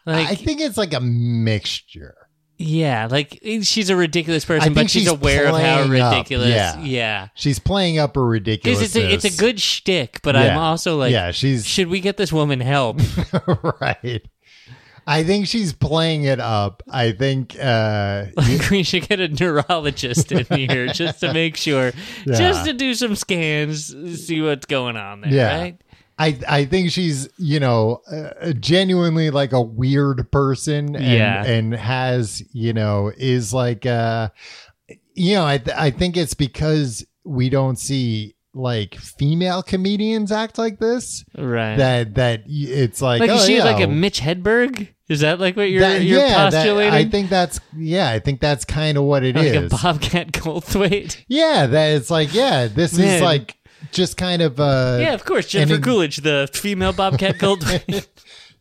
[0.06, 2.16] Like i think it's like a mixture
[2.58, 6.12] Yeah, like eh, she's a ridiculous person, but she's, she's aware of how playing up,
[6.14, 6.50] ridiculous.
[6.50, 6.80] yeah.
[6.82, 10.20] yeah, she's playing up her ridiculous it's a it's a good shtick.
[10.24, 13.00] But I'm also like, yeah she's should we get this woman help?
[13.82, 14.22] right.
[15.08, 16.84] I think she's playing it up.
[16.90, 21.92] I think uh like we should get a neurologist in here just to make sure,
[22.26, 22.38] Yeah.
[22.38, 23.88] just to do some scans,
[24.26, 25.34] see what's going on there.
[25.34, 25.60] Yeah.
[25.60, 25.82] Right?
[26.20, 31.44] I I think she's, you know, uh, genuinely like a weird person and Yeah.
[31.46, 34.30] and has, you know, is like uh
[35.16, 40.58] you know, I th- I think it's because we don't see like female comedians act
[40.58, 41.78] like this Right.
[41.78, 44.90] that that it's like like oh, is she yeah, like a Mitch Hedberg?
[45.08, 46.94] Is that like what you're that- you're yeah, that- postulating?
[46.94, 49.72] I think that's yeah, I think that's kind of what it like is.
[49.72, 51.24] a Bobcat Goldthwait.
[51.28, 53.58] Yeah, that it's like, yeah, this is like
[53.92, 58.08] just kind of uh yeah, of course, Jennifer it- Coolidge, the female Bobcat Goldthwait.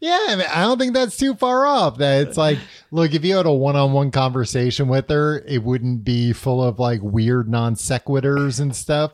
[0.03, 1.99] Yeah, I, mean, I don't think that's too far off.
[1.99, 2.59] That it's like,
[2.91, 7.01] look, if you had a one-on-one conversation with her, it wouldn't be full of like
[7.03, 9.13] weird non sequiturs and stuff.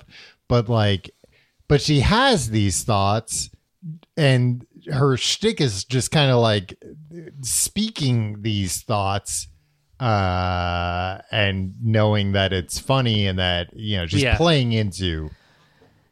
[0.48, 1.10] But like,
[1.68, 3.50] but she has these thoughts,
[4.16, 6.78] and her shtick is just kind of like
[7.42, 9.48] speaking these thoughts
[9.98, 14.36] uh and knowing that it's funny and that you know just Yeah.
[14.36, 15.30] playing into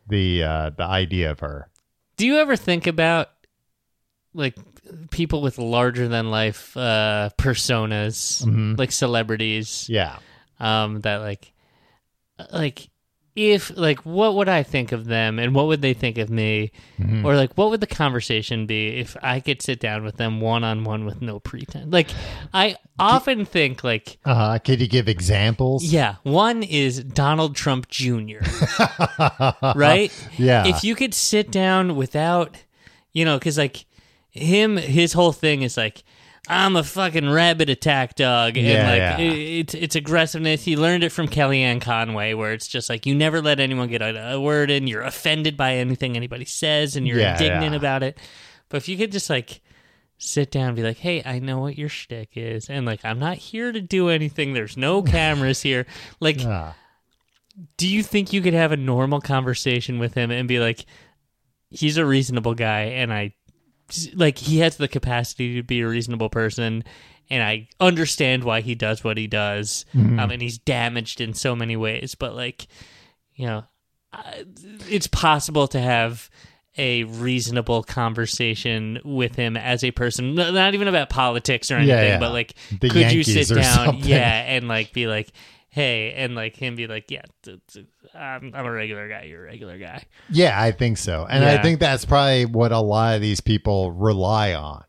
[0.08, 1.68] the uh the idea of her
[2.16, 3.28] Do you ever think about
[4.32, 4.56] like
[5.10, 8.78] people with larger than life uh, personas, Mhm.
[8.78, 9.86] like celebrities?
[9.88, 10.16] yeah
[10.58, 11.52] Um, that like,
[12.52, 12.88] like
[13.36, 16.70] if like what would I think of them and what would they think of me,
[17.00, 17.24] Mhm.
[17.24, 20.62] or like what would the conversation be if I could sit down with them one
[20.62, 21.92] on one with no pretense?
[21.92, 22.10] Like
[22.52, 24.18] I often think like.
[24.24, 28.38] uh-huh could you give examples Yeah, one is Donald Trump Jr.
[29.74, 30.12] right?
[30.38, 32.56] yeah If you could sit down without,
[33.12, 33.84] you know, because like
[34.30, 36.02] him, his whole thing is like,
[36.46, 39.18] I'm a fucking rabbit attack dog, and Yeah, like yeah.
[39.18, 40.62] it- it's it's aggressiveness.
[40.64, 44.02] He learned it from Kellyanne Conway, where it's just like you never let anyone get
[44.02, 44.86] a, a word in.
[44.86, 47.76] You're offended by anything anybody says, and you're Yeah, indignant yeah.
[47.78, 48.18] about it.
[48.68, 49.62] But if you could just like
[50.18, 53.18] sit down and be like, "Hey, I know what your shtick is, and like I'm
[53.18, 54.52] not here to do anything.
[54.52, 55.86] There's no cameras here.
[56.20, 56.76] Like, Ah.
[57.78, 60.84] do you think you could have a normal conversation with him and be like
[61.70, 63.32] he's a reasonable guy and i
[64.14, 66.82] like he has the capacity to be a reasonable person
[67.30, 70.18] and i understand why he does what he does Mm-hmm.
[70.18, 72.66] um, and he's damaged in so many ways but like
[73.34, 73.64] you know
[74.88, 76.30] it's possible to have
[76.76, 82.18] a reasonable conversation with him as a person, not even about politics or anything yeah.
[82.18, 84.04] but like The could you sit down something.
[84.04, 85.30] yeah and like be like
[85.74, 87.84] hey and like him be like yeah t- t-
[88.14, 91.26] I'm, I'm a regular guy you're a regular guy Yeah, I think so.
[91.28, 91.62] And I Yeah.
[91.62, 94.84] think that's probably what a lot of these people rely on.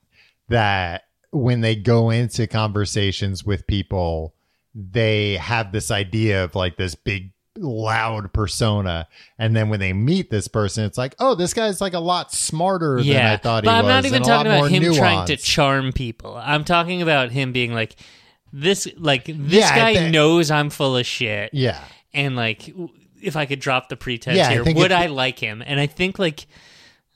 [0.50, 4.36] That when they go into conversations with people,
[4.76, 9.08] they have this idea of like this big loud persona
[9.40, 12.30] and then when they meet this person it's like oh this guy's like a lot
[12.34, 14.58] smarter than i thought he but was I'm not even and a lot talking about
[14.60, 15.44] more him trying to nuanced.
[15.46, 16.36] charm people.
[16.36, 17.96] I'm talking about him being like
[18.62, 18.88] this.
[18.98, 22.90] Like this Yeah, I guy think- knows I'm full of shit, yeah and like w-
[23.22, 25.62] if I could drop the pretense Yeah, I here, think would if- I like him?
[25.66, 26.48] And I think like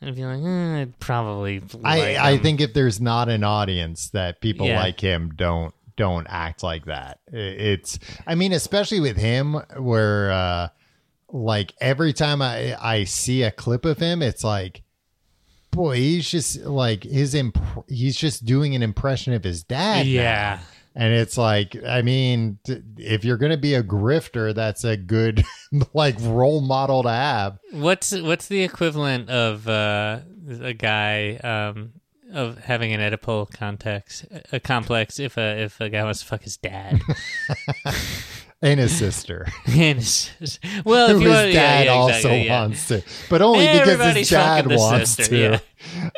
[0.01, 1.61] I'd be like, eh, I'd probably.
[1.83, 2.41] I, like I him.
[2.43, 4.79] think if there's not an audience that people Yeah.
[4.81, 7.19] like him don't don't act like that.
[7.33, 10.67] I- It's I mean especially with him where uh
[11.31, 14.81] like every time I I see a clip of him it's like
[15.71, 20.05] boy he's just like his imp- he's just doing an impression of his dad.
[20.05, 20.11] now.
[20.11, 20.59] Yeah.
[20.95, 22.59] And it's like, I mean,
[22.97, 25.45] if you're going to be a grifter, that's a good
[25.93, 27.59] like role model to have.
[27.71, 30.19] What's what's the equivalent of uh,
[30.61, 31.93] a guy um,
[32.33, 35.19] of having an Oedipal context, a complex?
[35.19, 36.99] If a if a guy wants to fuck his dad,
[38.61, 39.47] And his sister.
[39.67, 42.61] and it's- well, if you his want, dad yeah, also exactly, yeah.
[42.61, 45.37] wants to, but only because his dad wants sister, to.
[45.37, 45.59] yeah.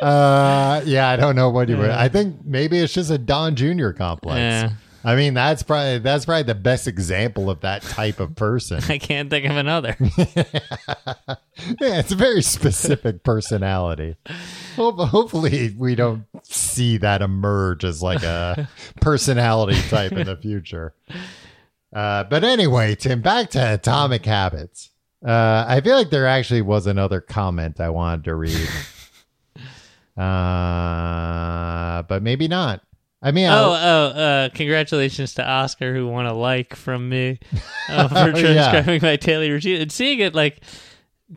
[0.02, 1.86] Uh, yeah, I don't know what you would.
[1.86, 2.00] Yeah.
[2.00, 3.90] I think maybe it's just a Don Jr.
[3.90, 4.38] complex.
[4.38, 4.70] Yeah.
[5.04, 8.82] I mean, that's probably that's probably the best example of that type of person.
[8.88, 9.96] I can't think of another.
[10.00, 14.16] yeah, it's a very specific personality.
[14.76, 18.68] Hopefully, we don't see that emerge as like a
[19.00, 20.94] personality type in the future.
[21.92, 24.90] Uh, but anyway, Tim, back to Atomic Habits.
[25.24, 28.68] Uh, I feel like there actually was another comment I wanted to read.
[30.14, 32.82] Uh, but maybe not.
[33.22, 37.38] I mean, I- Oh, oh, uh, congratulations to Oscar who won a like from me
[37.88, 38.70] uh, for Oh, yeah.
[38.70, 40.60] transcribing my daily routine and seeing it like,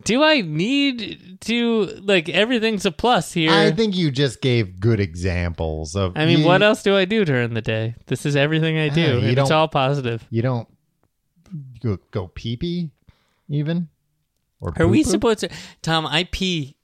[0.04, 3.50] do I need to like everything's a plus here?
[3.50, 6.16] I think you just gave good examples of.
[6.16, 7.94] I mean, you, what else do I do during the day?
[8.06, 10.24] This is everything I do, Yeah, it's all positive.
[10.30, 10.68] You don't
[11.82, 12.90] go go pee pee,
[13.48, 13.88] even.
[14.60, 15.50] Or Are we supposed to,
[15.82, 16.06] Tom?
[16.06, 16.76] I pee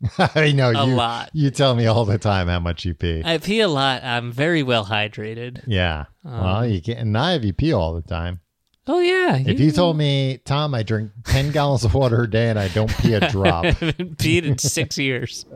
[0.18, 0.94] I know a you.
[0.94, 1.30] lot.
[1.32, 3.22] You tell me all the time how much you pee.
[3.24, 4.04] I pee a lot.
[4.04, 5.62] I'm very well hydrated.
[5.66, 6.04] yeah.
[6.24, 7.08] Um, well, you can't.
[7.08, 8.40] Not if you pee all the time.
[8.88, 9.36] Oh yeah.
[9.36, 12.68] If you told me, Tom, I drink ten gallons of water a day and I
[12.68, 13.64] don't pee a drop.
[13.64, 15.44] I haven't peed in six years.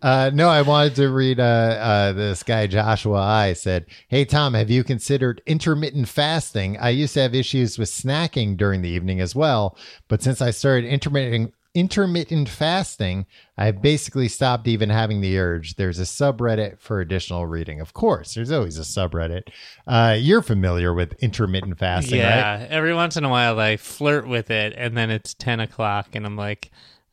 [0.00, 4.54] Uh, no, I wanted to read uh, uh, this guy, Joshua I said, Hey, Tom,
[4.54, 6.78] have you considered intermittent fasting?
[6.78, 9.76] I used to have issues with snacking during the evening as well,
[10.08, 15.76] but since I started intermittent, intermittent fasting, I've basically stopped even having the urge.
[15.76, 17.80] There's a subreddit for additional reading.
[17.80, 19.44] Of course, there's always a subreddit.
[19.86, 22.26] Uh, you're familiar with intermittent fasting, right?
[22.26, 22.66] yeah.
[22.68, 26.26] Every once in a while, I flirt with it, and then it's ten o'clock, and
[26.26, 26.70] I'm like,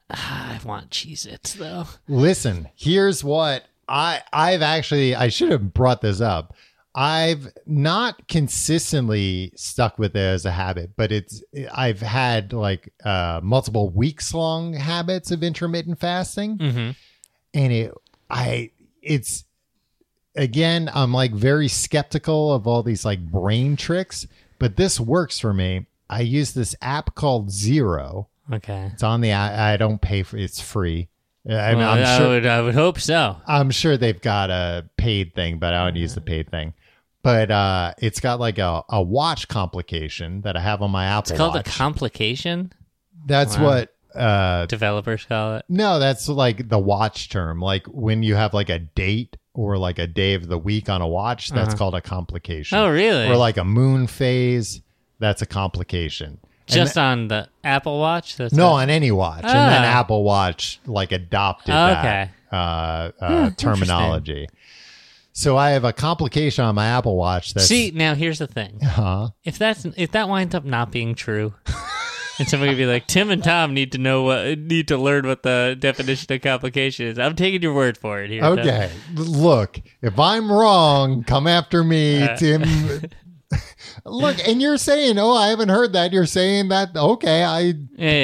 [0.09, 1.85] ah, I want Cheez-Its though.
[2.07, 6.53] Listen, here's what I I've actually I should have brought this up.
[6.95, 13.39] I've not consistently stuck with it as a habit, but it's I've had like uh
[13.43, 16.89] multiple weeks long habits of intermittent fasting hmm
[17.53, 17.93] and it
[18.29, 18.71] I
[19.01, 19.43] it's
[20.35, 25.53] again I'm like very skeptical of all these like brain tricks, but this works for
[25.53, 25.85] me.
[26.09, 28.27] I use this app called Zero.
[28.51, 28.89] Okay.
[28.93, 31.07] It's on the I, I don't pay for it's free.
[31.47, 32.45] I mean, Well, I'm I would.
[32.45, 33.37] I would hope so.
[33.47, 36.73] I'm sure they've got a paid thing, but I don't use the paid thing.
[37.21, 41.31] But uh, it's got like a, a watch complication that I have on my Apple
[41.31, 41.67] It's called Watch.
[41.67, 42.71] a complication.
[43.25, 43.63] that's Wow.
[43.65, 43.95] what.
[44.15, 45.65] Uh, Developers call it.
[45.69, 47.59] no, that's like the watch term.
[47.61, 51.01] Like when you have like a date or like a day of the week on
[51.01, 51.77] a watch, that's Uh-huh.
[51.77, 52.77] called a complication.
[52.77, 53.27] Oh, really?
[53.27, 54.81] Or like a moon phase,
[55.19, 56.39] that's a complication.
[56.65, 58.35] Just on the Apple Watch.
[58.37, 58.83] That's No, it?
[58.83, 59.99] on any watch, and then Ah.
[59.99, 62.29] Apple Watch like adopted Okay.
[62.51, 64.47] that uh, Hmm, uh, terminology.
[65.39, 68.81] So I have a complication on my Apple Watch that's See, now here's the thing.
[68.81, 69.29] huh?
[69.45, 71.53] If that's if that winds up not being true,
[72.39, 75.25] and somebody would be like, Tim and Tom need to know what need to learn
[75.25, 77.17] what the definition of complication is.
[77.17, 78.41] I'm taking your word for it here.
[78.41, 78.59] Tom.
[78.59, 82.35] Okay, look, if I'm wrong, come after me, Uh.
[82.35, 82.63] Tim.
[84.05, 86.89] look, and you're saying, "Oh, I haven't heard that." You're saying that.
[86.97, 87.73] Okay, I Yeah,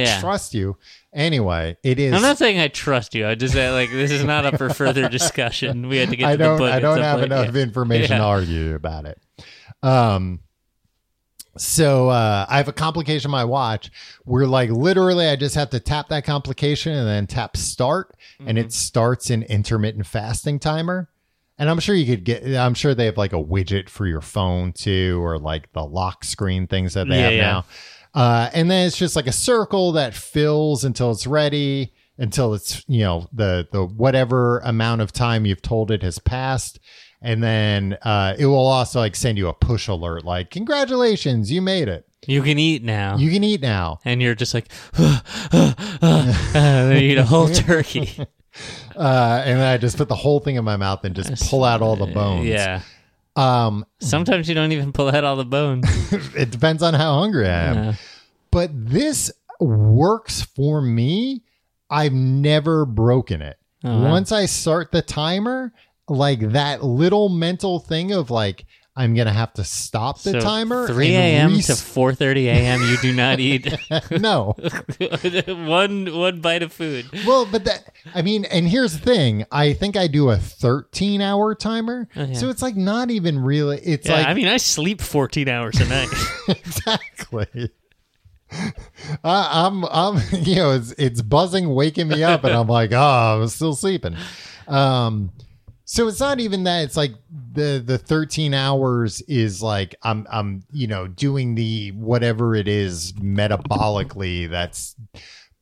[0.03, 0.19] yeah.
[0.19, 0.75] trust you.
[1.15, 2.13] Anyway, it is.
[2.13, 3.25] I'm not saying I trust you.
[3.25, 5.87] I just say like this is not up for further discussion.
[5.87, 6.27] We had to get.
[6.29, 6.57] I to don't.
[6.57, 7.31] The book I don't have point.
[7.31, 7.61] enough Yeah.
[7.61, 8.17] information Yeah.
[8.17, 9.19] to argue about it.
[9.81, 10.41] Um.
[11.57, 13.89] So uh, I have a complication on my watch
[14.25, 18.49] where, like, literally, I just have to tap that complication and then tap start, and
[18.49, 18.57] Mm-hmm.
[18.57, 21.09] it starts an intermittent fasting timer.
[21.57, 22.43] And I'm sure you could get.
[22.45, 26.25] I'm sure they have like a widget for your phone too, or like the lock
[26.25, 27.41] screen things that they Yeah, have yeah.
[27.41, 27.65] now.
[28.15, 32.81] Uh, and then it's just like a circle that fills until it's ready, until it's
[32.87, 36.79] you know the the whatever amount of time you've told it has passed,
[37.21, 41.61] and then uh, it will also like send you a push alert like congratulations you
[41.61, 43.17] made it You can eat now.
[43.17, 43.99] you can eat now.
[44.05, 44.69] and you're just like,
[45.53, 48.09] and you eat a whole turkey.
[48.95, 51.63] Uh, and then I just put the whole thing in my mouth and just pull
[51.65, 52.45] out all the bones.
[52.47, 52.81] Yeah.
[53.35, 55.85] Um, Sometimes you don't even pull out all the bones.
[56.35, 57.75] it depends on how hungry I am.
[57.75, 57.93] Yeah.
[58.51, 61.43] but this works for me.
[61.89, 63.57] I've never broken it.
[63.83, 64.03] Wow.
[64.09, 65.71] Once I start the timer,
[66.07, 68.65] like that little mental thing of like,
[68.97, 70.87] I'm going to have to stop the So, timer.
[70.87, 71.51] 3 a.m.
[71.55, 72.81] res- to 4:30 a.m.
[72.81, 73.67] You do not eat
[74.11, 74.55] no.
[75.47, 77.05] one one bite of food.
[77.25, 81.21] Well, but that, I mean, and here's the thing I think I do a 13
[81.21, 82.07] hour timer.
[82.15, 82.33] Okay.
[82.35, 85.79] So it's like not even really, it's Yeah, like, I mean, I sleep 14 hours
[85.81, 86.09] a night.
[86.47, 87.71] exactly.
[89.23, 93.41] I, I'm, I'm, you know, it's it's buzzing, waking me up, and I'm like, oh,
[93.41, 94.15] I'm still sleeping.
[94.67, 95.31] Um,
[95.85, 96.83] so it's not even that.
[96.83, 97.13] It's like
[97.53, 103.13] the the 13 hours is like I'm, I'm, you know, doing the whatever it is
[103.13, 104.49] metabolically.
[104.49, 104.95] That's,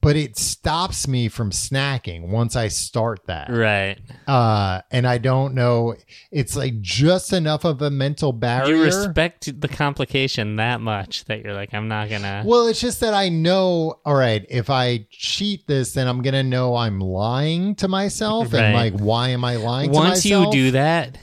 [0.03, 3.97] but it stops me from snacking once I start that right.
[4.27, 5.95] uh and i don't know
[6.31, 11.43] it's like just enough of a mental barrier You respect the complication that much that
[11.43, 12.43] you're like, I'm not gonna.
[12.45, 16.43] well it's just that i know all right if i cheat this then i'm gonna
[16.43, 20.71] know i'm lying to myself and like why am i lying Once to you do
[20.71, 21.17] that,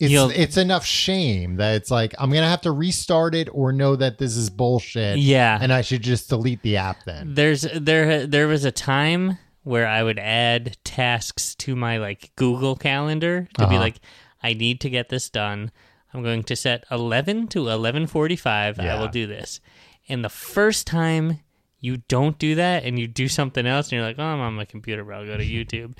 [0.00, 3.72] it's, you'll- it's enough shame that it's like i'm gonna have to restart it or
[3.72, 5.58] know that this is bullshit yeah.
[5.60, 9.86] and i should just delete the app then There's there there was a time where
[9.86, 13.78] I would add tasks to my like Google Calendar to be Uh-huh.
[13.78, 14.00] like,
[14.42, 15.70] I need to get this done.
[16.14, 18.78] I'm going to set 11 to 11:45.
[18.80, 19.60] I will do this.
[20.08, 21.40] And the first time
[21.80, 24.54] you don't do that and you do something else and you're like, oh, I'm on
[24.54, 25.96] my computer, but I'll go to YouTube.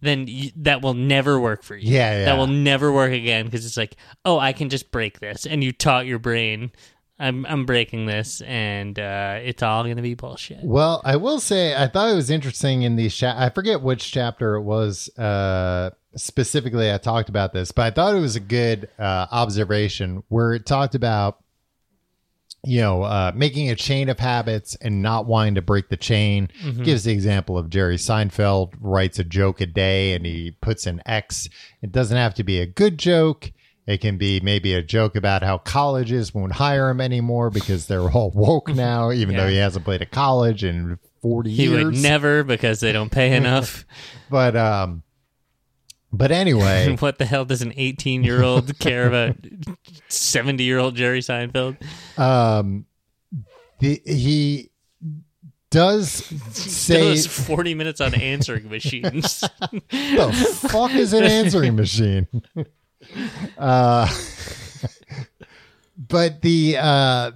[0.00, 1.92] Then you, that will never work for you.
[1.92, 2.24] Yeah, yeah.
[2.26, 5.62] That will never work again because it's like, oh, I can just break this, and
[5.62, 6.72] you taught your brain,
[7.20, 10.64] I'm I'm breaking this, and uh, it's all gonna be bullshit.
[10.64, 14.10] Well, I will say I thought it was interesting in the, Cha- I forget which
[14.10, 16.92] chapter it was uh, specifically.
[16.92, 20.66] I talked about this, but I thought it was a good uh, observation where it
[20.66, 21.38] talked about
[22.64, 26.48] you know uh, making a chain of habits and not wanting to break the chain.
[26.82, 31.02] Gives the example of Jerry Seinfeld writes a joke a day and he puts an
[31.06, 31.48] X.
[31.82, 33.50] It doesn't have to be a good joke.
[33.84, 38.08] It can be maybe a joke about how colleges won't hire him anymore because they're
[38.08, 41.84] all woke now, even though he hasn't played a college in 40 He years.
[41.86, 43.84] would never because they don't pay enough.
[44.30, 45.02] but, um,
[46.12, 49.36] but anyway, what the hell does an 18 year old care about
[50.08, 51.76] 70 year old Jerry Seinfeld?
[52.18, 52.86] um,
[53.78, 54.70] the, he,
[55.70, 56.10] does
[56.54, 59.40] say Those 40 minutes on answering machines.
[59.70, 62.28] the fuck is an answering machine?
[63.56, 64.06] Uh,
[65.96, 67.30] but the uh,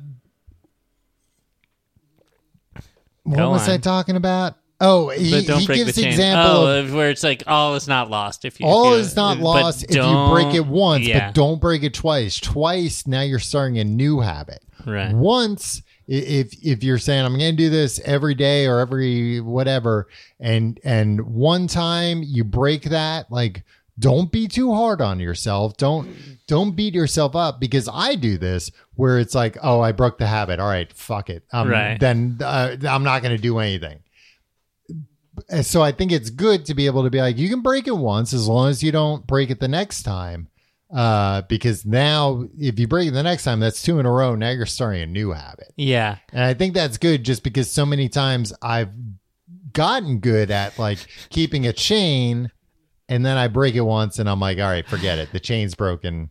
[3.23, 3.75] what Go was on.
[3.75, 4.55] I talking about?
[4.81, 6.11] Oh, he, but don't he break gives the chain.
[6.11, 9.39] example oh, of where it's like all is not lost if you all is not
[9.39, 12.39] lost if you break it once, yeah, but don't break it twice.
[12.39, 14.63] Twice, now you're starting a new habit.
[14.87, 15.15] right.
[15.15, 20.09] Once, if if you're saying I'm going to do this every day or every whatever,
[20.39, 23.65] and and one time you break that, like
[23.99, 25.77] don't be too hard on yourself.
[25.77, 26.15] Don't
[26.47, 30.27] don't beat yourself up because I do this where it's like, oh, I broke the
[30.27, 30.61] habit.
[30.61, 31.45] All right, fuck it.
[31.53, 31.99] Um, Right.
[31.99, 34.01] Then uh, I'm not going to do anything.
[35.49, 37.87] And So I think it's good to be able to be like, you can break
[37.87, 40.49] it once as long as you don't break it the next time.
[40.93, 44.35] Uh, because now if you break it the next time, that's two in a row.
[44.35, 45.73] Now you're starting a new habit.
[45.77, 46.19] Yeah.
[46.33, 48.91] And I think that's good just because so many times I've
[49.73, 50.99] gotten good at like
[51.31, 52.51] keeping a chain
[53.09, 55.33] and then I break it once and I'm like, all right, forget it.
[55.33, 56.31] The chain's broken.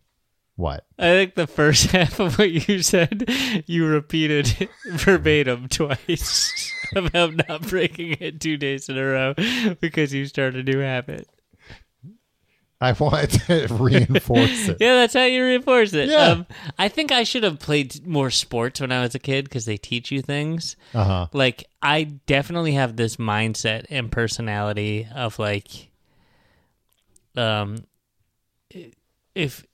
[0.56, 0.86] What?
[0.98, 3.30] I think the first half of what you said,
[3.66, 9.34] you repeated verbatim twice about not breaking it two days in a row
[9.82, 11.28] because you started a new habit.
[12.82, 14.78] I want to reinforce it.
[14.80, 16.10] Yeah, that's how you reinforce it.
[16.10, 16.28] Yeah.
[16.28, 16.46] Um,
[16.78, 19.78] I think I should have played more sports when I was a kid because they
[19.78, 20.76] teach you things.
[20.94, 21.28] Uh huh.
[21.32, 25.90] Like, I definitely have this mindset and personality of like,
[27.38, 27.78] um,
[29.34, 29.66] if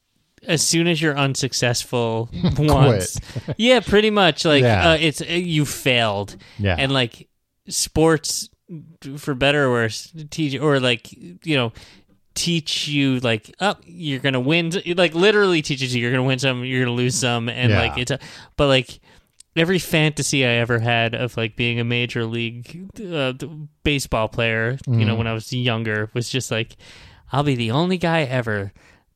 [0.47, 3.19] as soon as you're unsuccessful once,
[3.57, 4.91] yeah, pretty much like Yeah.
[4.91, 6.75] uh, it's uh, you failed, Yeah.
[6.77, 7.27] and like
[7.69, 8.49] sports,
[9.17, 11.11] for better or worse, teach or like
[11.45, 11.73] you know
[12.33, 16.63] teach you like oh you're gonna win like literally teaches you you're gonna win some
[16.63, 17.79] you're gonna lose some and Yeah.
[17.81, 18.19] like it's a
[18.55, 19.01] but like
[19.57, 23.33] every fantasy I ever had of like being a major league uh,
[23.83, 25.07] baseball player, you Mm-hmm.
[25.07, 26.77] know, when I was younger, was just like,
[27.33, 28.71] I'll be the only guy ever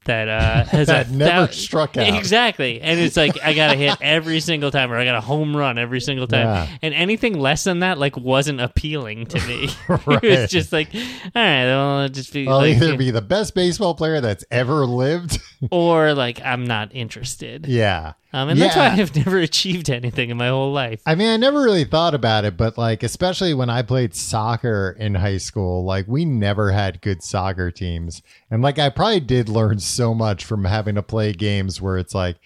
[0.06, 2.18] that uh, has That never thou- struck out.
[2.18, 5.22] Exactly, and it's like I got to hit every single time, or I got a
[5.22, 6.68] home run every single time, Yeah.
[6.82, 9.70] and anything less than that like wasn't appealing to me.
[9.88, 10.24] Right.
[10.24, 11.02] it was just like, all
[11.36, 15.40] right, well, just be I'll like, either be the best baseball player that's ever lived.
[15.72, 17.66] or like I'm not interested.
[17.68, 18.14] yeah.
[18.34, 21.02] Um, and that's why I've never achieved anything in my whole life.
[21.06, 24.94] I mean, I never really thought about it, but like, especially when I played soccer
[25.00, 28.22] in high school, like, we never had good soccer teams.
[28.52, 32.14] And like, I probably did learn so much from having to play games where it's
[32.14, 32.38] like,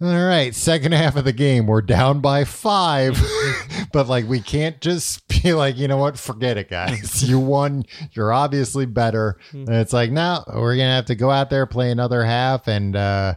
[0.00, 3.18] all right, second half of the game, we're down by five,
[3.92, 7.22] but like, we can't just be like, you know what, forget it, guys.
[7.28, 7.84] You won.
[8.12, 9.38] You're obviously better.
[9.52, 12.66] And it's like, no, we're going to have to go out there, play another half,
[12.68, 13.34] and, uh,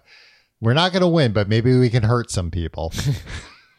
[0.60, 2.92] we're not going to win, but maybe we can hurt some people.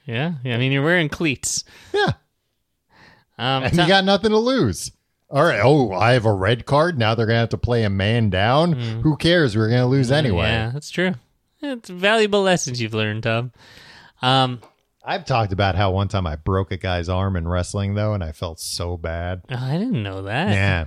[0.06, 0.54] Yeah, yeah.
[0.54, 1.64] I mean, you're wearing cleats.
[1.92, 2.12] yeah.
[3.36, 4.90] Um, and you got nothing to lose.
[5.30, 5.60] All right.
[5.62, 6.98] Oh, I have a red card.
[6.98, 8.72] Now they're gonna have to play a man down.
[9.02, 9.56] Who cares?
[9.56, 10.46] We're gonna lose anyway.
[10.46, 10.52] Mm.
[10.52, 11.14] Yeah, that's true.
[11.60, 13.52] It's valuable lessons you've learned, Tom.
[14.22, 14.60] Um,
[15.04, 18.22] I've talked about how one time I broke a guy's arm in wrestling though, and
[18.24, 19.42] I felt so bad.
[19.50, 20.50] oh, I didn't know that.
[20.50, 20.86] Yeah.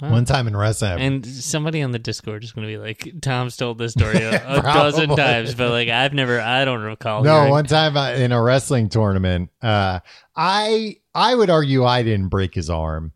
[0.00, 3.56] One time in wrestling, And somebody on the Discord is going to be like, Tom's
[3.56, 7.22] told this story a, a dozen times, but like I've never, I don't recall.
[7.22, 10.00] no, hearing- one time I- in a wrestling tournament, uh,
[10.34, 13.12] I I would argue I didn't break his arm.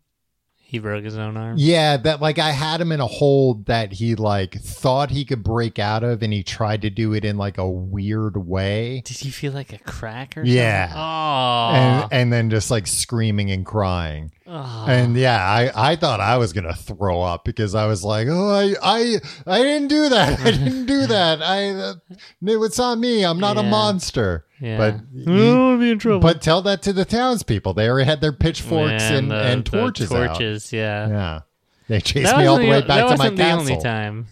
[0.67, 1.55] He broke his own arm.
[1.57, 5.41] Yeah, that like I had him in a hold that he like thought he could
[5.41, 9.01] break out of, and he tried to do it in like a weird way.
[9.05, 10.87] Did he feel like a crack or Yeah.
[10.87, 11.01] something?
[11.01, 14.31] Oh, and and then just like screaming and crying.
[14.47, 14.85] Oh.
[14.87, 18.49] And yeah, I, I thought I was gonna throw up because I was like, oh,
[18.49, 20.39] I I I didn't do that.
[20.39, 21.41] I didn't do that.
[21.41, 21.93] I uh,
[22.41, 23.23] it's on me.
[23.25, 24.45] I'm not a monster.
[24.59, 24.77] yeah.
[24.77, 26.19] But I don't want to be in trouble.
[26.19, 27.73] but tell that to the townspeople.
[27.73, 30.11] They already had their pitchforks and, the- and the torches.
[30.11, 30.27] out.
[30.27, 31.07] torches, yeah.
[31.07, 31.39] Yeah,
[31.87, 33.59] they chased That me all wasn't the way that back to my the castle.
[33.59, 34.27] only time.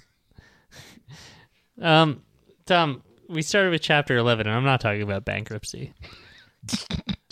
[1.81, 2.21] um,
[2.65, 5.93] Tom, we started with chapter eleven, and I'm not talking about bankruptcy.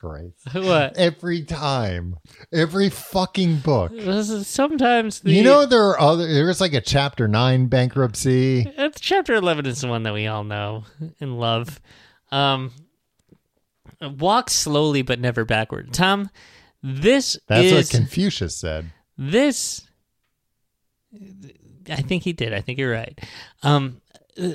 [0.00, 0.96] Jesus what?
[0.96, 2.16] Every time,
[2.52, 3.92] every fucking book.
[3.92, 6.26] This is Sometimes the You know there are other.
[6.26, 8.72] There's like a chapter nine bankruptcy.
[8.76, 10.84] Uh, chapter 11 is the one that we all know
[11.20, 11.80] and love.
[12.30, 12.72] Um,
[14.00, 15.92] walk slowly but never backward.
[15.92, 16.30] Tom,
[16.82, 18.92] this That's is what Confucius said.
[19.16, 19.82] this.
[21.88, 22.52] I think he did.
[22.52, 23.18] I think you're right.
[23.62, 24.00] Um,
[24.40, 24.50] uh,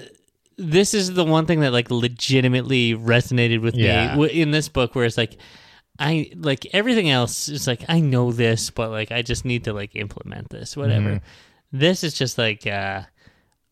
[0.62, 4.16] this is the one thing that like legitimately resonated with Yeah.
[4.16, 5.38] me in this book, where it's like.
[6.00, 9.74] I like everything else is like I know this, but like I just need to
[9.74, 11.10] like implement this, whatever.
[11.10, 11.78] Mm-hmm.
[11.78, 13.02] This is just like uh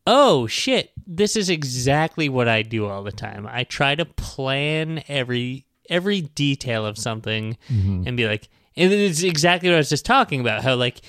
[0.06, 3.48] oh shit, this is exactly what I do all the time.
[3.50, 9.70] I try to plan every every detail of something and be like, and it's exactly
[9.70, 10.62] what I was just talking about.
[10.62, 11.02] How like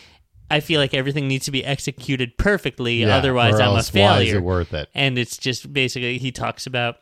[0.50, 4.00] I feel like everything needs to be executed perfectly, Yeah, otherwise I'm a else Why
[4.00, 4.36] is failure.
[4.38, 4.88] it worth it?
[4.94, 6.96] and it's just basically he talks about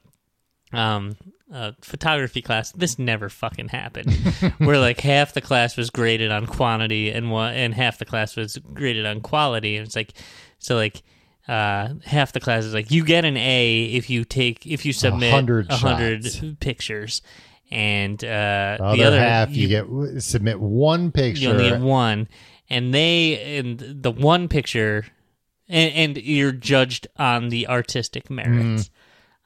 [0.72, 1.16] um
[1.52, 2.72] uh, photography class.
[2.72, 4.12] This never fucking happened.
[4.58, 8.36] where like half the class was graded on quantity and one and half the class
[8.36, 10.12] was graded on quality, and it's like
[10.58, 11.02] so like.
[11.48, 14.92] Uh, half the class is like you get an A if you take if you
[14.92, 16.26] submit hundred a hundred
[16.60, 17.22] pictures,
[17.70, 19.86] and uh, The the other, other half, you, get
[20.22, 21.40] submit one picture.
[21.44, 22.28] you only get one,
[22.70, 25.06] and they and the one picture,
[25.68, 28.90] and, and you're judged on the artistic merits,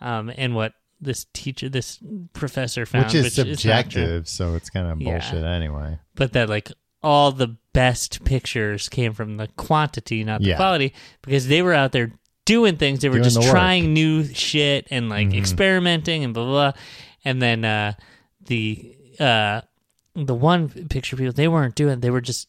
[0.01, 0.07] Mm-hmm.
[0.09, 1.99] um, and what this teacher, this
[2.33, 3.45] professor found, which is true.
[3.55, 5.12] subjective, so it's kind of Yeah.
[5.18, 5.99] bullshit anyway.
[6.14, 6.70] but that like
[7.03, 10.57] all the best pictures came from the quantity, not the Yeah.
[10.57, 10.93] quality,
[11.23, 12.12] because they were out there
[12.45, 13.01] doing things.
[13.01, 13.43] They were Doing just the.
[13.43, 13.51] Mm-hmm.
[13.51, 16.70] trying new shit and like experimenting and blah blah.
[16.73, 16.81] blah.
[17.25, 17.95] And then uh,
[18.47, 19.62] the uh,
[20.14, 21.99] the one picture people they weren't doing.
[22.01, 22.49] They were just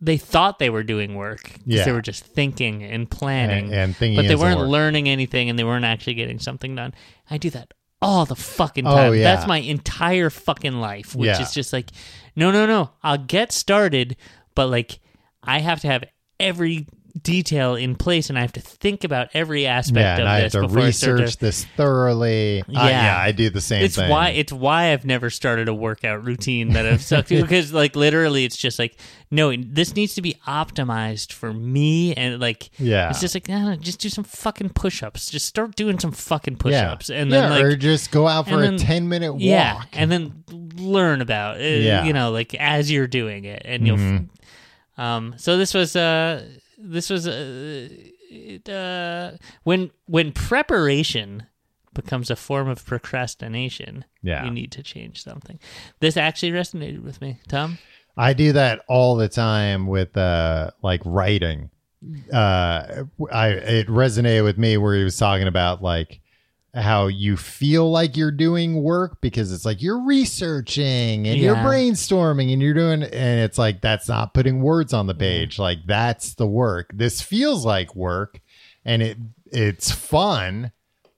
[0.00, 1.84] they thought they were doing work Yeah.
[1.84, 4.68] they were just thinking and planning, And, and thinking but they weren't work.
[4.68, 6.92] learning anything and they weren't actually getting something done.
[7.30, 7.72] I do that
[8.02, 9.14] all the fucking Oh, time.
[9.14, 9.22] yeah.
[9.34, 11.40] That's my entire fucking life, which Yeah.
[11.40, 11.90] is just like,
[12.36, 12.90] no, no, no.
[13.02, 14.16] I'll get started,
[14.54, 15.00] but like,
[15.42, 16.04] I have to have
[16.38, 16.86] every
[17.22, 20.34] detail in place and I have to think about every aspect yeah, of and I
[20.40, 22.56] have this to before I start to research this thoroughly.
[22.68, 22.88] Yeah, Yeah.
[22.88, 24.10] yeah, I do the same it's thing.
[24.10, 27.96] why it's why I've never started a workout routine that I've stuck to because like
[27.96, 28.98] literally it's just like
[29.30, 33.10] no this needs to be optimized for me and like Yeah.
[33.10, 36.58] it's just like nah, just do some fucking push-ups just start doing some fucking yeah.
[36.62, 39.32] push-ups and yeah, then like or just go out for and a then- ten minute
[39.32, 39.42] walk.
[39.42, 40.44] yeah and then
[40.76, 41.98] learn about it Yeah.
[41.98, 42.06] Mm-hmm.
[42.08, 44.20] you know like as you're doing it and you'll
[44.98, 46.44] um so this was uh
[46.78, 47.88] this was uh,
[48.30, 49.32] it, uh
[49.64, 51.44] when when preparation
[51.94, 54.44] becomes a form of procrastination Yeah.
[54.44, 55.58] you need to change something
[56.00, 57.78] this actually resonated with me tom
[58.18, 61.68] I do that all the time with uh like writing.
[62.32, 66.20] Uh I it resonated with me where he was talking about like
[66.76, 72.52] how you feel like you're doing work because it's like you're researching and you're brainstorming
[72.52, 75.58] and you're doing and it's like that's not putting words on the page.
[75.58, 76.90] Like that's the work.
[76.94, 78.40] This feels like work
[78.84, 80.72] and it it's fun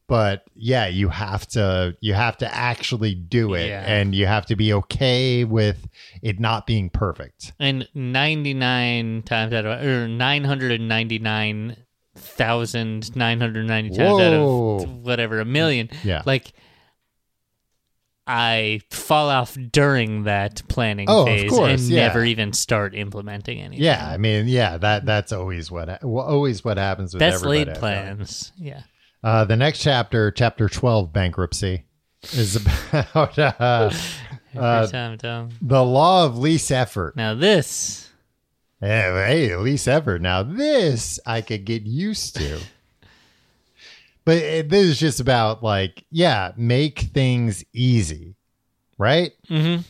[0.06, 3.84] but yeah you have to you have to actually do it Yeah.
[3.86, 5.86] and you have to be okay with
[6.22, 7.52] it not being perfect.
[7.58, 10.08] And 99 times out of or
[12.18, 16.22] 999,990 times out of whatever a million Yeah.
[16.26, 16.52] like
[18.26, 22.08] I fall off during that planning Oh, phase course, and yeah.
[22.08, 23.82] never even start implementing anything.
[23.84, 28.52] yeah i mean yeah that that's always what always what happens with Best laid plans.
[28.58, 28.82] Yeah.
[29.24, 31.84] uh the next chapter chapter 12 bankruptcy
[32.32, 32.56] is
[32.92, 33.90] about uh,
[34.56, 38.07] Uh, time, the law of least effort Now this
[38.80, 40.22] Yeah, hey, least effort.
[40.22, 42.60] Now this I could get used to.
[44.24, 48.36] but it, this is just about like, yeah, make things easy,
[48.96, 49.32] right?
[49.48, 49.82] Mm-hmm.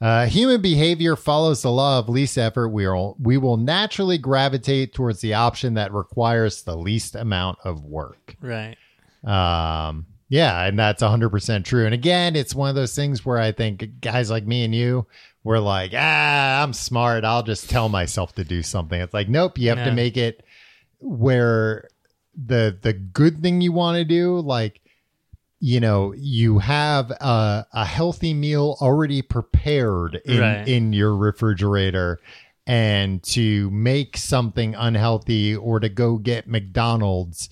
[0.00, 2.68] Uh, human behavior follows the law of least effort.
[2.68, 7.84] We will we will naturally gravitate towards the option that requires the least amount of
[7.84, 8.36] work.
[8.40, 8.76] right.
[9.24, 11.84] Um, yeah, and that's 100% true.
[11.84, 15.06] And again, it's one of those things where I think guys like me and you,
[15.44, 17.24] we're like, ah, I'm smart.
[17.24, 19.00] I'll just tell myself to do something.
[19.00, 19.84] It's like, nope, you have Yeah.
[19.84, 20.42] to make it
[20.98, 21.88] where
[22.34, 24.80] the the good thing you want to do, like,
[25.60, 30.66] you know, you have a, a healthy meal already prepared in, Right.
[30.66, 32.18] in your refrigerator.
[32.66, 37.50] And to make something unhealthy or to go get McDonald's,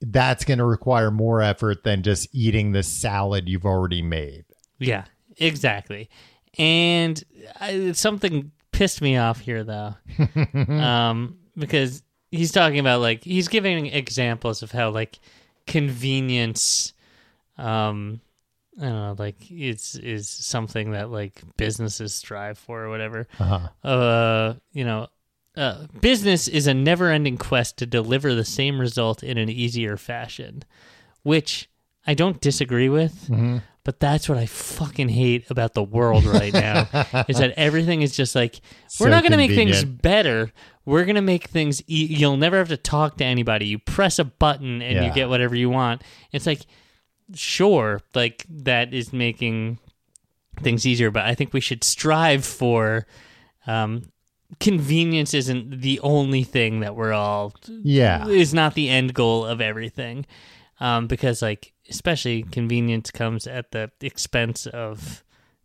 [0.00, 4.44] that's going to require more effort than just eating the salad you've already made.
[4.78, 5.04] Yeah,
[5.36, 6.08] exactly.
[6.58, 7.22] And
[7.60, 9.94] I, something pissed me off here, though,
[10.54, 15.18] um, because he's talking about like he's giving examples of how like
[15.66, 16.92] convenience,
[17.56, 18.20] um,
[18.78, 23.28] I don't know, like it's is something that like businesses strive for or whatever.
[23.38, 23.88] Uh-huh.
[23.88, 25.08] Uh, you know.
[25.54, 30.62] Uh, business is a never-ending quest to deliver the same result in an easier fashion,
[31.24, 31.68] which
[32.06, 33.28] I don't disagree with.
[33.84, 36.82] But that's what I fucking hate about the world right now
[37.28, 38.60] is that everything is just like
[39.00, 40.52] we're So not going to make things better.
[40.84, 43.66] We're going to make things e- you'll never have to talk to anybody.
[43.66, 46.02] You press a button and you get whatever you want.
[46.30, 46.60] It's like
[47.34, 49.78] sure, like that is making
[50.60, 53.06] things easier, but I think we should strive for
[53.66, 54.02] um
[54.60, 58.26] convenience isn't the only thing that we're all Yeah.
[58.28, 60.26] is not the end goal of everything
[60.78, 65.24] um, because like especially convenience comes at the expense of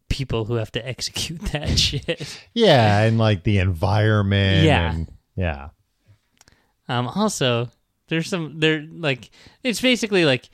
[0.09, 2.41] people who have to execute that shit.
[2.53, 4.65] Yeah, and like the environment.
[4.65, 4.91] Yeah.
[4.93, 5.69] and- yeah.
[6.89, 7.69] Um, also,
[8.07, 9.29] there's some there like
[9.63, 10.49] it's basically like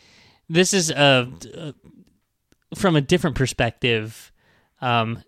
[0.50, 1.74] this is a, a
[2.76, 4.32] from a different perspective.
[4.82, 5.24] Um,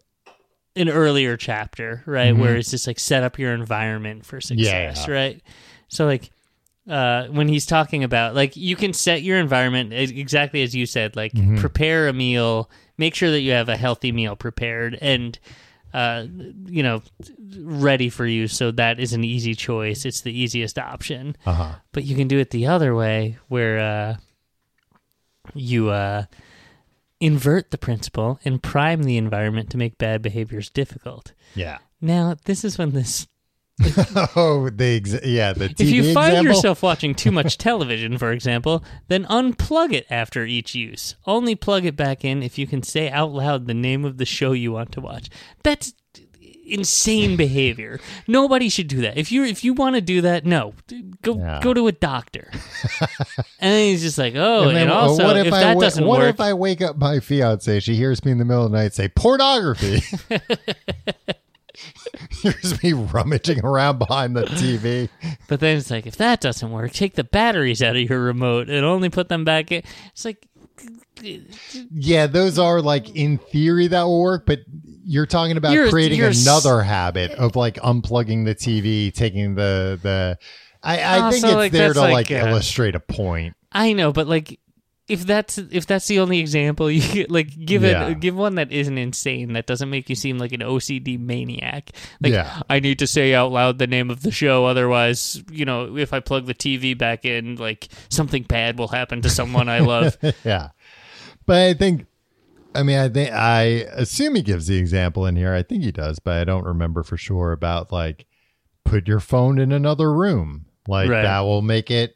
[0.75, 5.13] an earlier chapter, right, where it's just like set up your environment for success, yeah.
[5.13, 5.41] right?
[5.87, 6.31] So like
[6.89, 11.15] uh, when he's talking about like you can set your environment exactly as you said,
[11.15, 15.39] like prepare a meal, make sure that you have a healthy meal prepared and
[15.93, 16.25] uh,
[16.65, 17.01] you know
[17.59, 20.05] ready for you, so that is an easy choice.
[20.05, 21.71] It's the easiest option Uh huh.
[21.91, 24.15] but you can do it the other way where uh,
[25.53, 26.25] you uh,
[27.19, 31.33] invert the principle and prime the environment to make bad behaviors difficult.
[31.55, 31.77] Yeah.
[32.01, 33.27] Now, this is when this.
[34.35, 36.53] Oh, the ex- yeah the TV if you find example?
[36.55, 41.15] yourself watching too much television, for example, then unplug it after each use.
[41.25, 44.25] Only plug it back in if you can say out loud the name of the
[44.25, 45.29] show you want to watch.
[45.63, 45.93] That's
[46.65, 47.99] insane behavior.
[48.27, 49.17] Nobody should do that.
[49.17, 50.73] If you if you want to do that, no,
[51.21, 51.59] go Yeah.
[51.61, 52.49] go to a doctor.
[53.59, 55.75] and then he's just like, oh, and, then, uh, also what if, if, I that
[55.75, 56.09] wa- doesn't work.
[56.09, 57.81] what work, if I wake up my fiance?
[57.81, 60.01] She hears me in the middle of the night say pornography.
[62.41, 65.09] hears me rummaging around behind the TV.
[65.47, 68.69] but then it's like if that doesn't work, take the batteries out of your remote
[68.69, 69.83] and only put them back in.
[70.07, 70.47] It's like
[71.91, 74.59] Yeah, those are like in theory that will work, but
[75.03, 79.55] you're talking about You're- creating you're s- another habit of like unplugging the TV, taking
[79.55, 80.37] the the.
[80.83, 83.55] I, I Oh, think it's like, there to like, like, uh, illustrate a point.
[83.71, 84.59] I know, but like
[85.07, 88.07] if that's if that's the only example you like give Yeah.
[88.07, 91.91] it give one that isn't insane that doesn't make you seem like an OCD maniac.
[92.21, 92.61] Like Yeah.
[92.69, 96.11] I need to say out loud the name of the show otherwise, you know, if
[96.13, 100.17] I plug the TV back in like something bad will happen to someone I love.
[100.43, 100.69] yeah,
[101.45, 102.07] but I think.
[102.73, 103.61] I mean, I think I
[103.93, 105.53] assume he gives the example in here.
[105.53, 108.25] I think he does, but I don't remember for sure about like
[108.83, 110.64] put your phone in another room.
[110.87, 111.23] Like Right.
[111.23, 112.15] that will make it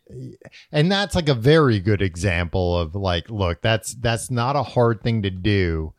[0.71, 5.01] and that's like a very good example of like look, that's that's not a hard
[5.01, 5.93] thing to do.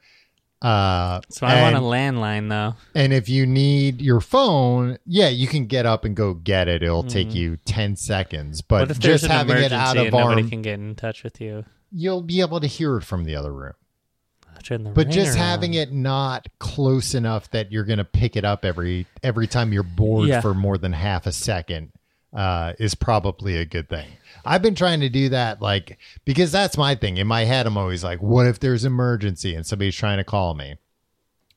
[0.62, 2.74] Uh So I want a landline though.
[2.94, 6.82] and if you need your phone, yeah, you can get up and go get it.
[6.82, 8.60] It'll take you 10 seconds.
[8.60, 9.00] But Mm-hmm.
[9.00, 11.64] Just having it out of and nobody arm, can get in touch with you?
[11.92, 13.72] you'll be able to hear it from the other room.
[14.94, 15.76] But just having on.
[15.78, 19.82] it not close enough that you're going to pick it up every every time you're
[19.82, 20.42] bored Yeah.
[20.42, 21.90] for more than half a second
[22.32, 24.06] uh, is probably a good thing.
[24.44, 27.16] I've been trying to do that, like because that's my thing.
[27.18, 30.54] In my head, I'm always like, "What if there's emergency and somebody's trying to call
[30.54, 30.76] me?"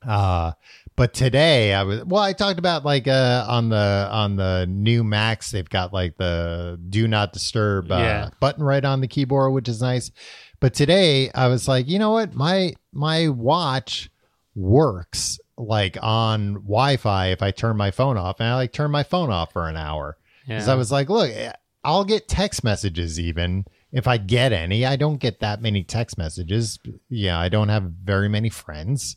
[0.06, 0.52] Uh,
[0.96, 2.22] but today I was well.
[2.22, 6.78] I talked about like uh, on the on the new Macs, they've got like the
[6.90, 8.30] do not disturb uh, Yeah.
[8.40, 10.10] button right on the keyboard, which is nice.
[10.60, 14.10] But today I was like, you know what, my my watch
[14.54, 19.02] works like on Wi-Fi if I turn my phone off, and I like turn my
[19.04, 20.16] phone off for an hour
[20.46, 20.72] because Yeah.
[20.72, 21.30] I was like, look,
[21.82, 24.84] I'll get text messages even if I get any.
[24.86, 26.78] I don't get that many text messages.
[27.08, 29.16] Yeah, I don't have very many friends.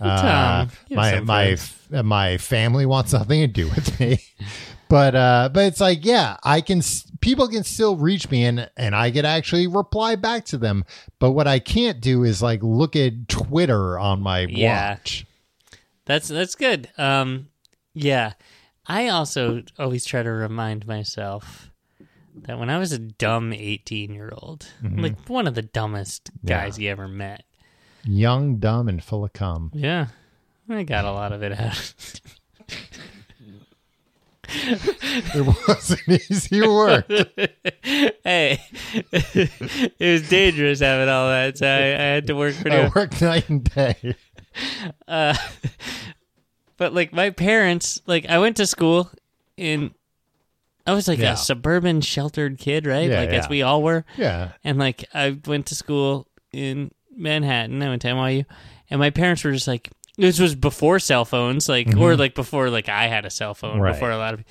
[0.00, 1.56] Uh, Tom, you have my
[1.90, 4.18] my my family wants nothing to do with me.
[4.88, 6.82] but uh but it's like yeah, I can
[7.20, 10.84] people can still reach me and and I could actually reply back to them.
[11.18, 14.90] But what I can't do is like look at Twitter on my Yeah.
[14.92, 15.26] watch.
[16.04, 16.90] That's that's good.
[16.98, 17.48] Um,
[17.94, 18.34] yeah,
[18.88, 21.70] I also always try to remind myself
[22.42, 27.08] that when I was a dumb eighteen-year-old, like one of the dumbest guys you ever
[27.08, 27.44] met.
[28.04, 29.70] Young, dumb, and full of cum.
[29.74, 30.06] Yeah,
[30.68, 31.94] I got a lot of it out.
[34.48, 37.06] It wasn't easy work.
[38.22, 38.60] hey,
[39.12, 42.76] it was dangerous having all that, so I, I had to work pretty.
[42.76, 42.94] I hard.
[42.94, 44.14] work night and day.
[45.08, 45.34] Uh,
[46.76, 49.10] but like my parents, like I went to school
[49.56, 49.92] in.
[50.86, 51.32] I was like Yeah.
[51.32, 53.10] a suburban sheltered kid, right?
[53.10, 53.50] Yeah, like as yeah.
[53.50, 54.04] we all were.
[54.16, 54.52] Yeah.
[54.62, 57.82] And like I went to school in Manhattan.
[57.82, 58.44] I went to NYU,
[58.90, 62.70] and my parents were just like, this was before cell phones, like or like before
[62.70, 63.80] like I had a cell phone Mm-hmm.
[63.80, 63.92] Right.
[63.94, 64.44] before a lot of,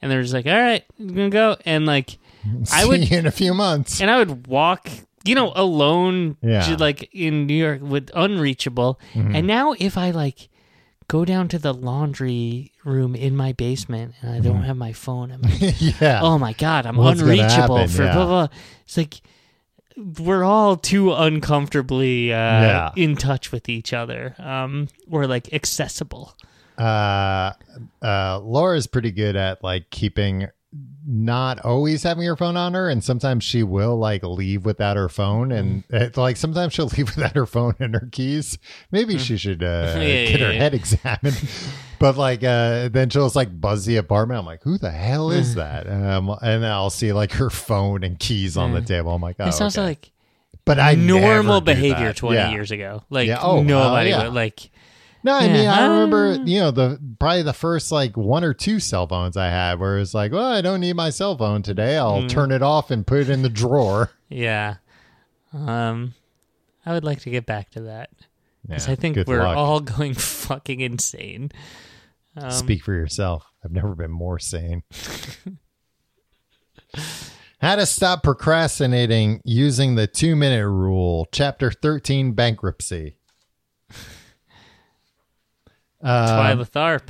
[0.00, 2.16] and they were just like, all right, I'm gonna go, and like
[2.72, 4.00] I See would you in a few months.
[4.00, 4.88] and I would walk,
[5.24, 6.74] you know, alone, Yeah.
[6.80, 8.98] like in New York with unreachable.
[9.12, 9.36] Mm-hmm.
[9.36, 10.48] And now if I like
[11.12, 15.30] go down to the laundry room in my basement and I don't have my phone,
[15.30, 16.20] I'm like, yeah.
[16.22, 18.14] oh my god, I'm What's unreachable for Yeah.
[18.14, 18.48] blah blah.
[18.86, 19.20] It's like
[20.26, 22.90] we're all too uncomfortably uh, Yeah.
[22.96, 26.34] in touch with each other, um, or like accessible.
[26.78, 27.52] uh
[28.00, 30.48] uh Laura's pretty good at like keeping
[31.06, 35.08] not always having her phone on her, and sometimes she will like leave without her
[35.08, 36.00] phone, and Mm.
[36.02, 38.58] it, like sometimes she'll leave without her phone and her keys.
[38.90, 39.94] Maybe she should uh, Mm.
[40.00, 40.58] Yeah, get yeah, her yeah.
[40.58, 41.48] head examined.
[41.98, 44.38] but like, uh, then she'll just like buzz the apartment.
[44.40, 45.36] I'm like, who the hell Mm.
[45.38, 45.88] is that?
[45.88, 49.12] Um, and then I'll see like her phone and keys on the table.
[49.14, 49.86] I'm like, oh, It sounds okay.
[49.86, 50.10] like
[50.64, 52.16] but I normal behavior that.
[52.16, 52.50] 20 Yeah.
[52.50, 53.02] years ago.
[53.10, 53.28] Like.
[53.30, 54.24] Oh, nobody yeah.
[54.24, 54.70] would like
[55.24, 55.52] No, I Yeah.
[55.52, 59.36] mean, I remember, you know, the probably the first like one or two cell phones
[59.36, 61.94] I had where it's like, well, I don't need my cell phone today.
[61.94, 61.98] Mm.
[62.00, 64.10] I'll turn it off and put it in the drawer.
[64.28, 64.76] yeah.
[65.54, 66.14] Um
[66.84, 68.10] I would like to get back to that
[68.68, 69.56] cuz Yeah, I think we're luck.
[69.56, 71.52] all going fucking insane.
[72.36, 73.44] Um, Speak for yourself.
[73.64, 74.82] I've never been more sane.
[77.60, 83.18] How to stop procrastinating using the two minute rule, chapter 13 bankruptcy.
[86.02, 87.02] Um, Twyla Tharp.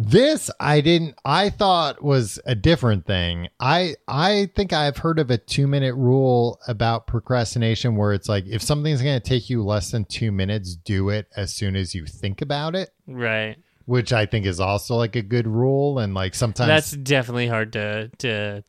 [0.00, 3.48] This I didn't I thought was a different thing.
[3.58, 8.46] I I think I've heard of a 2 minute rule about procrastination where it's like
[8.46, 11.96] if something's going to take you less than 2 minutes, do it as soon as
[11.96, 13.56] you think about it, Right.
[13.86, 17.72] which I think is also like a good rule and like sometimes That's definitely hard
[17.72, 18.62] to to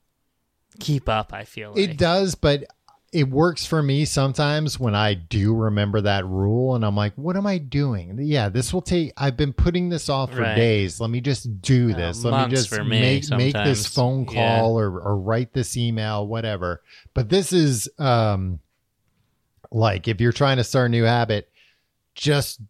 [0.79, 1.77] keep up, I feel like.
[1.79, 2.63] It does, but
[3.11, 7.35] it works for me sometimes when I do remember that rule and I'm like, what
[7.35, 8.17] am I doing?
[8.21, 10.55] Yeah, this will take I've been putting this off for Right.
[10.55, 10.99] days.
[10.99, 12.23] Let me just do Uh, this.
[12.23, 14.81] Let me just me make make this phone call Yeah.
[14.85, 16.81] or, or write this email, whatever.
[17.15, 18.59] But this is um
[19.71, 21.49] like if you're trying to start a new habit,
[22.15, 22.61] just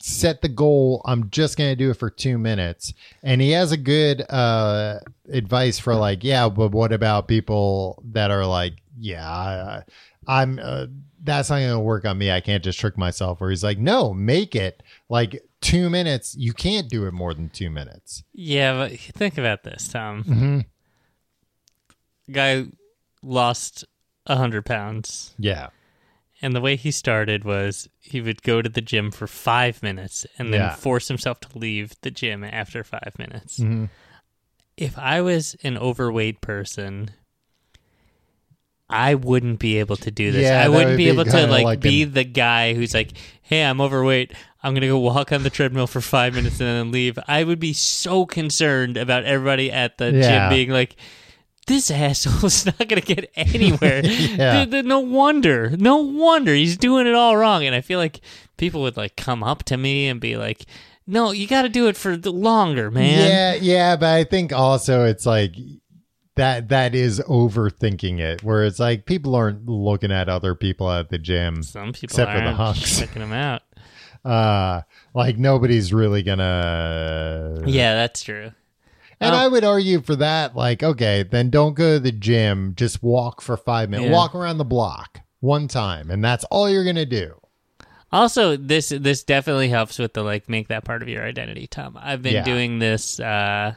[0.00, 2.94] set the goal i'm just going to do it for two minutes
[3.24, 5.00] and he has a good uh
[5.32, 9.82] advice for like yeah but what about people that are like yeah I,
[10.26, 10.86] i'm uh,
[11.22, 13.78] that's not going to work on me i can't just trick myself where he's like
[13.78, 18.74] no make it like two minutes you can't do it more than two minutes Yeah,
[18.74, 20.22] but think about this, Tom.
[20.24, 20.60] mm-hmm.
[22.32, 22.66] Guy
[23.22, 23.84] lost
[24.26, 25.68] a hundred pounds, yeah
[26.40, 30.24] and the way he started was he would go to the gym for five minutes
[30.38, 30.74] and then Yeah.
[30.76, 33.56] force himself to leave the gym after five minutes.
[33.56, 33.86] hmm
[34.76, 37.10] If I was an overweight person,
[38.90, 40.42] I wouldn't be able to do this.
[40.42, 42.94] Yeah, I wouldn't would be be able to like, like be an- the guy who's
[42.94, 43.12] like,
[43.42, 44.32] "Hey, I'm overweight.
[44.62, 47.60] I'm gonna go walk on the treadmill for five minutes and then leave." I would
[47.60, 50.48] be so concerned about everybody at the Yeah.
[50.48, 50.96] gym being like,
[51.66, 54.52] "This asshole is not gonna get anywhere." Yeah.
[54.64, 57.64] Th- th- no wonder, no wonder he's doing it all wrong.
[57.66, 58.20] And I feel like
[58.56, 60.64] people would like come up to me and be like,
[61.06, 64.52] "No, you got to do it for the longer, man." Yeah, yeah, but I think
[64.54, 65.54] also it's like
[66.38, 71.10] that that is overthinking it where it's like people aren't looking at other people at
[71.10, 72.98] the gym Some people Except for the hunks.
[72.98, 73.62] checking them out.
[74.24, 74.82] uh
[75.14, 78.50] like nobody's really gonna Yeah, that's true.
[79.20, 82.74] and Um, i would argue for that like okay then don't go to the gym
[82.76, 84.14] just walk for five minutes Yeah.
[84.14, 87.34] walk around the block one time and that's all you're gonna do
[88.10, 91.98] Also, this this definitely helps with the like make that part of your identity, Tom.
[92.00, 92.42] I've been Yeah.
[92.44, 93.74] doing this uh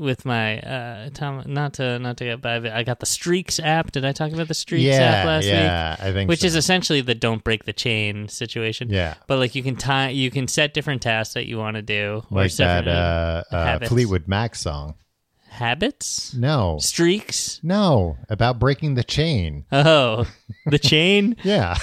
[0.00, 3.92] with my uh Tom not to not to get by I got the Streaks app.
[3.92, 5.52] Did I talk about the Streaks yeah app last week?
[5.52, 6.46] yeah i think Which so.
[6.46, 8.88] is essentially the don't break the chain situation.
[8.90, 11.82] yeah But like you can tie you can set different tasks that you want to
[11.82, 14.94] do like that uh, uh fleetwood mac song
[15.48, 16.34] habits?
[16.34, 17.60] no Streaks?
[17.62, 20.26] no about breaking the chain Oh,
[20.66, 21.36] the chain?
[21.44, 21.76] yeah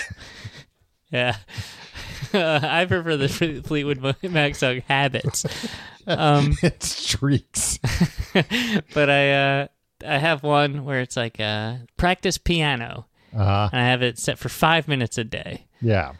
[1.11, 1.37] Yeah.
[2.33, 3.27] I prefer the
[3.65, 5.45] Fleetwood Mac song Habits.
[6.09, 7.79] Um, it streaks.
[8.93, 9.67] but I uh,
[10.05, 14.39] I have one where it's like uh, practice piano, Uh, and I have it set
[14.39, 15.65] for five minutes a day.
[15.81, 16.13] yeah.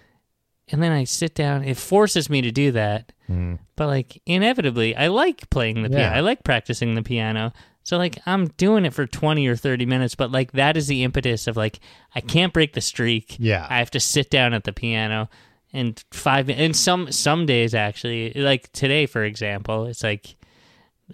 [0.70, 1.64] And then I sit down.
[1.64, 3.60] It forces me to do that, Mm.
[3.78, 6.14] but like inevitably, I like playing the piano.
[6.14, 7.54] I like practicing the piano.
[7.84, 11.06] So like I'm doing it for twenty or thirty minutes, but like that is the
[11.06, 11.80] impetus of like
[12.14, 13.38] I can't break the streak.
[13.40, 13.66] Yeah.
[13.70, 15.30] I have to sit down at the piano
[15.74, 20.38] and five and some some days actually like today for example it's like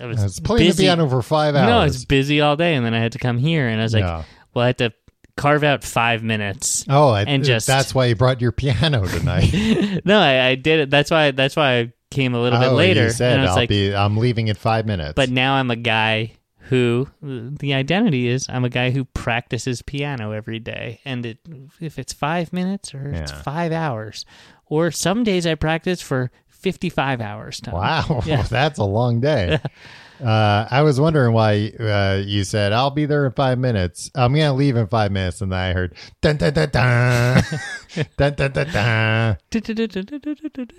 [0.01, 0.77] I was I was playing busy.
[0.77, 1.67] the piano for five hours.
[1.67, 3.83] No, I was busy all day, and then I had to come here, and I
[3.83, 4.23] was like, Yeah.
[4.53, 4.93] well, I had to
[5.37, 6.85] carve out five minutes.
[6.89, 10.01] oh, I, and just- that's why you brought your piano tonight.
[10.05, 10.89] no, I, I did it.
[10.89, 11.31] That's why.
[11.31, 13.03] That's why I came a little bit oh, later.
[13.03, 13.93] You said and I was I'll like, be.
[13.93, 15.13] I'm leaving in five minutes.
[15.15, 16.33] but now I'm a guy
[16.67, 21.01] who the identity is I'm a guy who practices piano every day.
[21.03, 21.39] And it,
[21.79, 23.21] if it's five minutes or yeah.
[23.21, 24.25] it's five hours,
[24.67, 27.61] or some days I practice for 55 hours.
[27.71, 28.21] Wow.
[28.25, 28.43] Yeah.
[28.43, 29.59] That's a long day.
[30.23, 34.09] uh, I was wondering why uh, you said, I'll be there in five minutes.
[34.15, 35.41] I'm going to leave in five minutes.
[35.41, 37.43] And then I heard, dun, dun, dun, dun.
[38.17, 39.37] dun, dun, dun, dun.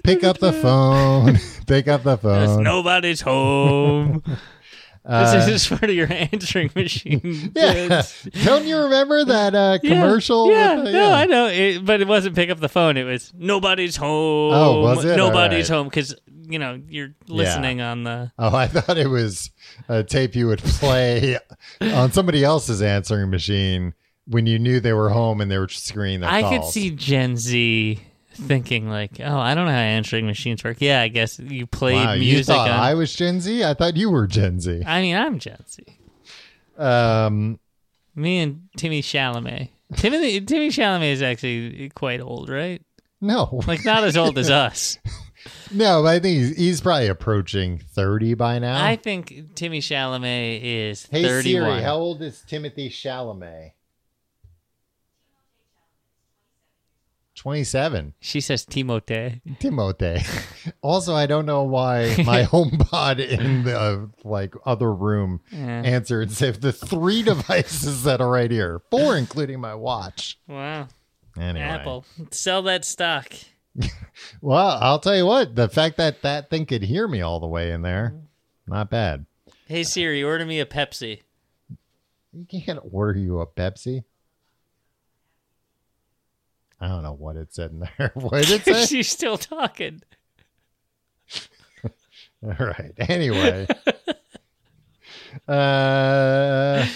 [0.04, 1.38] Pick up the phone.
[1.66, 2.46] Pick up the phone.
[2.46, 4.22] There's nobody's home.
[5.06, 7.52] Uh, this is part of your answering machine.
[7.56, 8.02] yeah.
[8.44, 10.50] Don't you remember that uh, commercial?
[10.50, 12.96] Yeah, with the- no, I know, it, but it wasn't pick up the phone.
[12.96, 14.54] It was nobody's home.
[14.54, 15.16] Oh, was it?
[15.16, 15.76] Nobody's right.
[15.76, 16.14] home because
[16.48, 18.32] you know you're listening on the.
[18.38, 19.50] Oh, I thought it was
[19.88, 21.38] a tape you would play
[21.80, 23.92] on somebody else's answering machine
[24.26, 26.64] when you knew they were home and they were screening their I calls.
[26.64, 28.00] could see Gen Z
[28.34, 32.04] thinking like, "Oh, I don't know how answering machines work." Yeah, I guess you played
[32.04, 32.78] Wow, you music thought on.
[32.80, 33.64] I was Gen Z?
[33.64, 34.82] I thought you were Gen Z.
[34.86, 35.82] I mean, I'm Gen Z.
[36.76, 37.58] Um,
[38.14, 39.68] Me and Timmy Chalamet.
[39.96, 42.82] Timothy Timmy Chalamet is actually quite old, right?
[43.20, 44.98] no, Like not as old as us.
[45.70, 48.84] no, but I think he's, he's probably approaching 30 by now.
[48.84, 51.42] I think Timmy Chalamet is hey, 31.
[51.70, 53.72] Siri, how old is Timothy Chalamet?
[57.34, 58.14] 27.
[58.20, 59.40] she says Timote.
[59.58, 60.22] Timothy.
[60.82, 65.82] Also, I don't know why my HomePod in the like other room Yeah.
[65.84, 70.38] answered said the three devices that are right here, four including my watch.
[70.48, 70.88] Wow.
[71.38, 72.04] Anyway, Apple.
[72.30, 73.32] Sell that stock.
[74.40, 77.46] Well, I'll tell you what, the fact that that thing could hear me all the
[77.48, 78.14] way in there,
[78.66, 79.26] not bad.
[79.66, 81.22] Hey Siri, order me a Pepsi.
[82.32, 84.04] You can't order you a Pepsi.
[86.80, 88.12] I don't know what it said in there.
[88.14, 88.86] What did it say?
[88.86, 90.02] She's still talking.
[92.42, 92.92] all right.
[92.98, 93.66] Anyway.
[95.48, 96.86] uh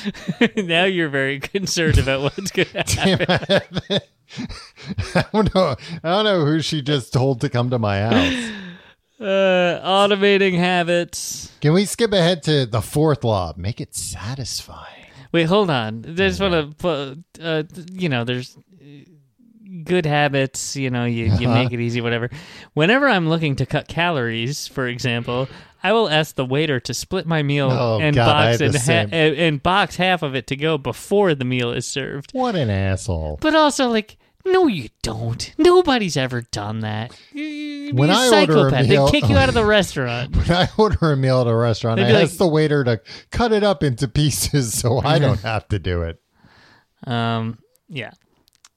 [0.57, 3.27] now you're very concerned about what's going to happen.
[3.89, 4.01] Damn,
[5.15, 5.77] I don't know.
[6.05, 8.53] I don't know who she just told to come to my house.
[9.21, 11.51] Uh, automating habits.
[11.61, 13.53] Can we skip ahead to the fourth law?
[13.57, 15.07] Make it satisfying.
[15.33, 16.05] Wait, hold on.
[16.07, 18.57] I just want to put, uh, you know, there's
[19.89, 21.55] good habits, you know, you, you Uh-huh.
[21.55, 22.31] make it easy, whatever.
[22.75, 25.49] Whenever I'm looking to cut calories, for example,
[25.83, 28.67] I will ask the waiter to split my meal Oh, and God, I box had
[28.67, 29.09] and, the ha- same.
[29.13, 32.31] and and box half of it to go before the meal is served.
[32.33, 33.39] What an asshole.
[33.41, 35.53] But also, like, no, you don't.
[35.59, 37.13] Nobody's ever done that.
[37.33, 38.89] You- When a I order a psychopath.
[38.89, 40.37] meal- They'd kick you out of the restaurant.
[40.37, 42.83] When I order a meal at a restaurant, They'd I be like- ask the waiter
[42.85, 46.21] to cut it up into pieces so I don't have to do it.
[47.07, 47.59] Um,
[47.89, 48.11] yeah.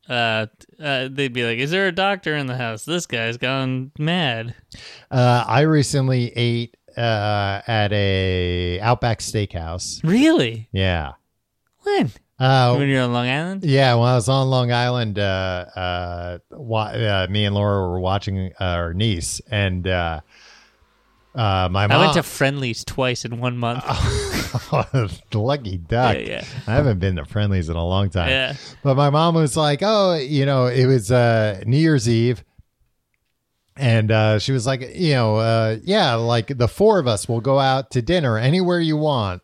[0.10, 0.48] Uh,
[0.82, 2.84] uh, they'd be like, "Is there a doctor in the house?
[2.86, 4.56] This guy's gone mad."
[5.10, 10.02] Uh, I recently ate uh, at a Outback Steakhouse.
[10.04, 10.68] Really?
[10.72, 11.14] Yeah.
[11.84, 12.12] When?
[12.40, 13.64] Uh, when you're on Long Island?
[13.64, 18.00] Yeah, when I was on Long Island, uh, uh, wa- uh, me and Laura were
[18.00, 20.22] watching uh, our niece, and uh,
[21.34, 21.92] uh, my mom.
[21.92, 23.84] I went to Friendly's twice in one month.
[25.34, 26.16] lucky duck.
[26.18, 26.46] Yeah, yeah.
[26.68, 28.30] I haven't been to Friendly's in a long time.
[28.30, 28.56] Yeah.
[28.84, 32.44] But my mom was like, "Oh, you know, it was uh, New Year's Eve."
[33.78, 37.40] And uh, she was like, you know, uh, yeah, like the four of us will
[37.42, 39.42] go out to dinner anywhere you want.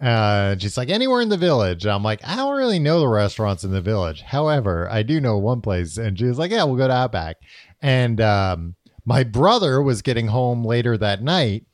[0.00, 1.86] Uh, she's like, anywhere in the village.
[1.86, 4.22] I'm like, I don't really know the restaurants in the village.
[4.22, 5.98] However, I do know one place.
[5.98, 7.36] And she was like, yeah, we'll go to Outback.
[7.80, 8.74] And um,
[9.04, 11.64] my brother was getting home later that night.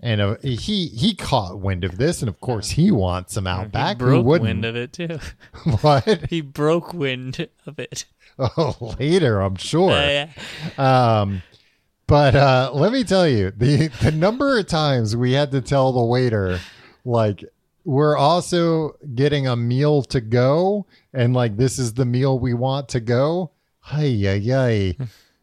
[0.00, 3.96] And uh, he he caught wind of this, and of course he wants some Outback.
[3.96, 5.18] he broke wind of it too.
[5.80, 6.26] what?
[6.28, 8.04] he broke wind of it.
[8.36, 9.92] Oh, later, I'm sure.
[9.92, 10.26] Uh,
[10.76, 11.20] yeah.
[11.20, 11.42] Um,
[12.08, 15.92] but uh, let me tell you the the number of times we had to tell
[15.92, 16.58] the waiter,
[17.04, 17.44] like,
[17.84, 22.88] we're also getting a meal to go, and like this is the meal we want
[22.90, 23.52] to go.
[23.84, 24.92] Hey, yeah, yeah.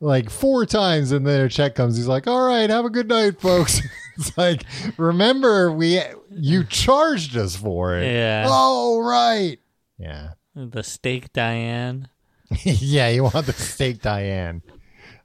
[0.01, 1.95] Like four times, and then a check comes.
[1.95, 3.81] He's like, "All right, have a good night, folks."
[4.17, 4.63] it's like,
[4.97, 8.11] remember we you charged us for it.
[8.11, 8.45] Yeah.
[8.49, 9.59] Oh, right.
[9.99, 10.31] Yeah.
[10.55, 12.09] The steak Diane.
[12.63, 14.63] yeah, you want the steak Diane.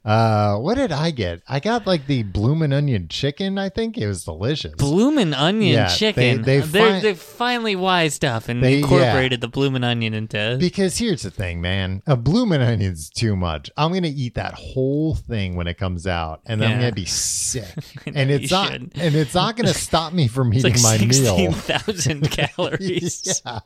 [0.07, 1.41] Uh, what did I get?
[1.49, 3.57] I got like the bloomin' onion chicken.
[3.57, 4.73] I think it was delicious.
[4.75, 6.43] Bloomin' onion Yeah, chicken.
[6.43, 10.55] they- they They're- fi- they finally wised up and They- incorporated the bloomin' onion into.
[10.59, 12.01] because here's the thing, man.
[12.07, 13.69] A bloomin' onion's too much.
[13.75, 17.03] I'm gonna eat that whole thing when it comes out, and then I'm gonna be
[17.03, 17.65] sick.
[18.05, 18.91] and it's not, should.
[18.95, 21.51] and it's not gonna stop me from eating like my sixteen meal.
[21.51, 23.41] thousand calories.
[23.45, 23.59] yeah,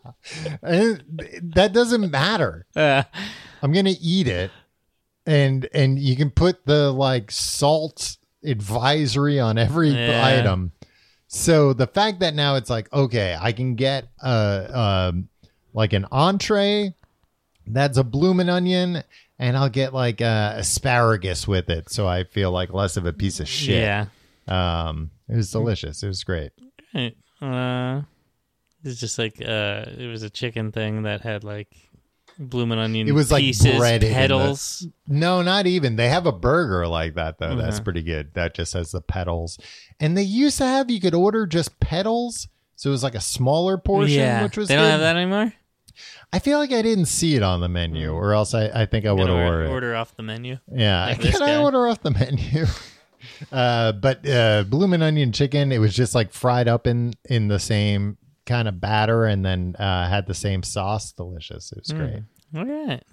[0.63, 1.03] and
[1.55, 2.65] that doesn't matter.
[2.75, 3.03] Uh,
[3.61, 4.49] I'm gonna eat it,
[5.25, 10.25] and and you can put the like salt advisory on every Yeah.
[10.25, 10.71] item.
[11.27, 15.29] So the fact that now it's like okay, I can get a um
[15.73, 16.93] like an entree
[17.67, 19.03] that's a bloomin' onion,
[19.39, 23.13] and I'll get like uh, asparagus with it, so I feel like less of a
[23.13, 23.81] piece of shit.
[23.81, 24.05] yeah.
[24.47, 26.03] Um, it was delicious.
[26.03, 26.51] It was great.
[26.93, 27.15] Right.
[27.41, 28.01] Uh,
[28.83, 31.69] it's just like uh, it was a chicken thing that had like
[32.49, 33.07] bloomin' onion.
[33.07, 34.87] It was, like, pieces, breaded the- petals.
[35.07, 35.95] No, not even.
[35.95, 37.55] They have a burger like that though.
[37.55, 37.83] That's Uh-huh.
[37.83, 38.33] pretty good.
[38.33, 39.57] That just has the petals.
[39.99, 42.47] And they used to have you could order just petals.
[42.75, 44.91] so it was like a smaller portion, yeah, which was they don't good.
[44.91, 45.53] have that anymore.
[46.33, 49.05] I feel like I didn't see it on the menu, or else I, I think
[49.05, 49.65] I would Gotta have ordered.
[49.65, 49.69] it.
[49.69, 50.57] order off the menu.
[50.73, 52.65] Yeah, Like can I order off the menu?
[53.51, 57.59] uh, but uh, bloomin' onion chicken, it was just like fried up in in the
[57.59, 58.17] same
[58.51, 61.11] kind of batter, and then uh, had the same sauce.
[61.13, 61.71] Delicious.
[61.71, 62.23] It was great.
[62.55, 63.03] All right.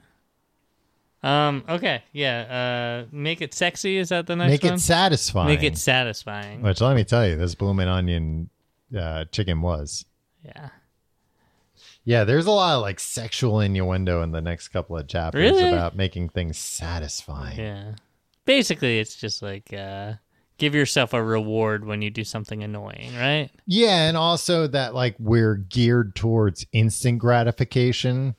[1.23, 1.65] Um.
[1.69, 2.03] Okay.
[2.13, 3.05] Yeah.
[3.05, 3.07] Uh.
[3.11, 3.97] Make it sexy.
[3.97, 4.75] Is that the next Make one?
[4.75, 5.47] it satisfying.
[5.49, 6.63] Make it satisfying.
[6.63, 8.51] Which let me tell you, this blooming onion
[8.97, 10.05] uh, chicken was.
[10.45, 10.69] Yeah.
[12.05, 15.69] Yeah, there's a lot of like sexual innuendo in the next couple of chapters Really?
[15.69, 17.59] about making things satisfying.
[17.59, 17.93] Yeah.
[18.47, 20.15] Basically, it's just like uh,
[20.59, 23.51] give yourself a reward when you do something annoying, right?
[23.67, 28.35] Yeah, and also that like we're geared towards instant gratification,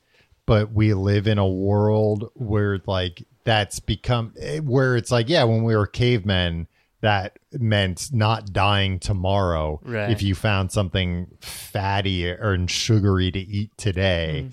[0.46, 5.44] but we live in a world where like that's become eh, where it's like yeah,
[5.44, 6.66] when we were cavemen,
[7.00, 10.10] that meant not dying tomorrow Right.
[10.10, 14.50] if you found something fatty or sugary to eat today.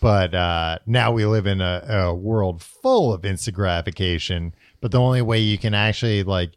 [0.00, 4.54] But uh, now we live in a, a world full of instant gratification.
[4.80, 6.50] But the only way you can actually like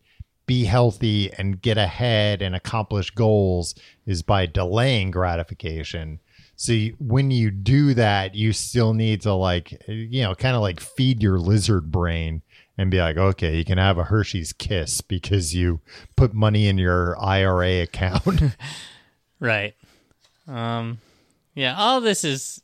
[0.47, 3.75] be healthy and get ahead and accomplish goals
[4.07, 6.19] is by delaying gratification.
[6.55, 10.61] So you, when you do that, you still need to like you know kind of
[10.63, 12.41] like feed your lizard brain
[12.79, 15.81] and be like, okay, you can have a Hershey's Kiss because you
[16.15, 18.41] put money in your IRA account.
[19.39, 19.75] Right.
[20.47, 20.99] Um.
[21.53, 21.75] Yeah.
[21.77, 22.61] All this is,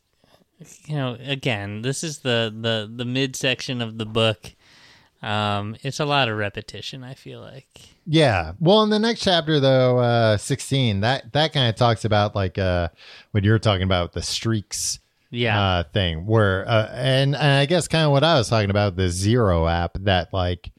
[0.86, 4.56] you know, again, this is the the the midsection of the book.
[5.24, 5.76] Um.
[5.84, 7.04] It's a lot of repetition.
[7.04, 7.68] I feel like.
[8.06, 8.54] Yeah.
[8.60, 12.58] Well, in the next chapter, though, uh, sixteen, that that kind of talks about like
[12.58, 12.90] uh,
[13.32, 15.00] what you're talking about the streaks
[15.32, 15.60] Yeah.
[15.62, 18.98] uh, thing, where uh, and, and I guess kind of what I was talking about
[18.98, 20.72] the Zero app that like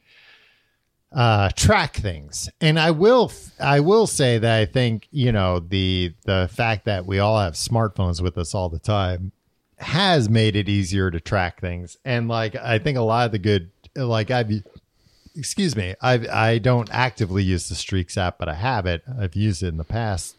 [1.11, 2.49] uh, track things.
[2.61, 7.05] And I will I will say that I think you know the the fact that
[7.05, 9.31] we all have smartphones with us all the time
[9.77, 11.97] has made it easier to track things.
[12.05, 14.51] And like I think a lot of the good like I've
[15.35, 19.03] excuse me, I I don't actively use the Streaks app, but I have it.
[19.19, 20.37] I've used it in the past,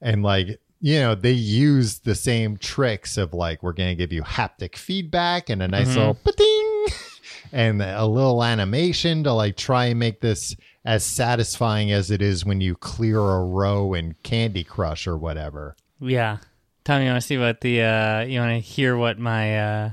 [0.00, 4.12] and like you know, they use the same tricks of like we're going to give
[4.12, 6.86] you haptic feedback and a nice little ding
[7.52, 12.44] and a little animation to like try and make this as satisfying as it is
[12.44, 15.74] when you clear a row in Candy Crush or whatever.
[16.00, 16.36] Yeah.
[16.84, 19.90] Tommy, you want to see what the uh you want to hear what my uh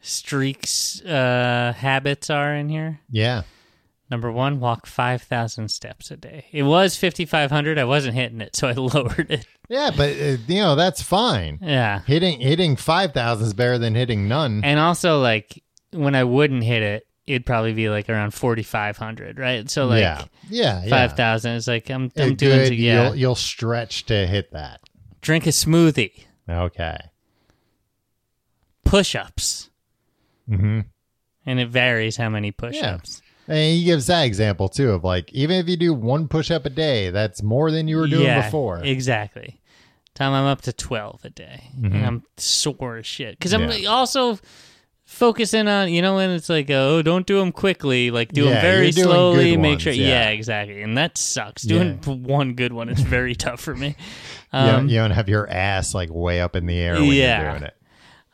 [0.00, 3.00] streaks uh habits are in here?
[3.10, 3.42] Yeah.
[4.10, 6.46] Number 1, walk 5000 steps a day.
[6.50, 7.78] It was 5500.
[7.78, 9.46] I wasn't hitting it, so I lowered it.
[9.68, 11.58] Yeah, but uh, you know, that's fine.
[11.60, 12.00] Yeah.
[12.06, 14.62] Hitting hitting 5000 is better than hitting none.
[14.64, 19.68] And also like when I wouldn't hit it, it'd probably be like around 4500, right?
[19.68, 20.24] So like yeah.
[20.48, 20.88] Yeah, yeah.
[21.08, 22.74] 5000 is like I'm I'm doing good.
[22.78, 23.08] yeah.
[23.08, 24.80] You'll you'll stretch to hit that.
[25.20, 26.96] Drink a smoothie, Okay.
[28.84, 29.68] push-ups.
[30.48, 30.84] Mhm.
[31.46, 33.22] And it varies how many push-ups.
[33.46, 36.66] And he gives that example too of like even if you do one push up
[36.66, 38.80] a day, that's more than you were doing yeah, before.
[38.84, 39.60] Exactly.
[40.14, 41.70] Time I'm up to 12 a day.
[41.82, 43.38] And I'm sore as shit.
[43.38, 43.84] Because I'm Mm-hmm.
[43.84, 43.88] Yeah.
[43.88, 44.38] also
[45.06, 48.10] focusing on, you know, when it's like, oh, don't do them quickly.
[48.10, 49.56] Like, do them very slowly.
[49.56, 49.92] Make ones, sure.
[49.94, 50.08] yeah.
[50.08, 50.28] Yeah.
[50.30, 50.82] exactly.
[50.82, 51.62] And that sucks.
[51.62, 53.88] Doing one good one is very tough for me.
[53.88, 53.94] you,
[54.52, 57.40] don't, Um, you don't have your ass like way up in the air when Yeah.
[57.42, 57.74] you're doing it.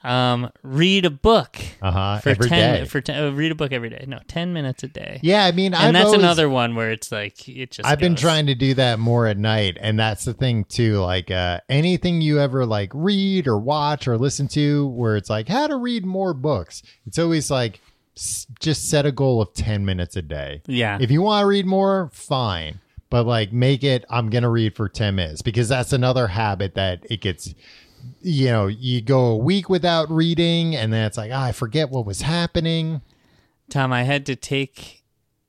[0.05, 2.19] Um, read a book Uh huh.
[2.21, 2.85] for Every 10 day.
[2.89, 4.05] For ten, uh, read a book every day.
[4.07, 5.19] No, 10 minutes a day.
[5.23, 7.99] yeah, I mean, and I've that's always- another one where it's like, it just I've
[7.99, 10.99] been trying to do that more at night, and that's the thing too.
[10.99, 15.49] Like uh, anything you ever like read or watch or listen to, where it's like
[15.49, 16.83] how to read more books.
[17.07, 17.81] It's always like
[18.17, 20.63] s- just set a goal of ten minutes a day.
[20.67, 20.99] Yeah.
[21.01, 22.81] If you want to read more, fine,
[23.11, 24.05] but like make it.
[24.11, 27.55] I'm gonna read for ten minutes because that's another habit that it gets.
[28.23, 31.91] You know, you go a week without reading, and then it's like, ah, I forget
[31.91, 33.03] what was happening.
[33.71, 35.03] Tom, I had to take.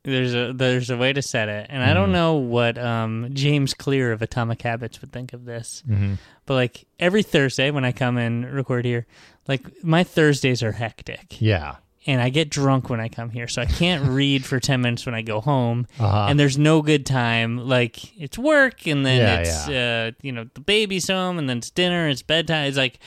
[0.03, 1.95] There's a there's a way to set it, and I Mm-hmm.
[1.95, 5.82] don't know what um, James Clear of Atomic Habits would think of this.
[5.89, 6.14] Mm-hmm.
[6.45, 9.08] But like every Thursday when I come and record here,
[9.47, 11.78] like my Thursdays are hectic, Yeah.
[12.08, 15.06] And I get drunk when I come here, so I can't read for ten minutes
[15.06, 15.88] when I go home.
[15.99, 16.28] Uh-huh.
[16.30, 17.58] And there's no good time.
[17.58, 21.58] Like it's work, and then Yeah, it's uh, you know the baby's home, and then
[21.60, 22.68] it's dinner, it's bedtime.
[22.68, 22.99] It's like,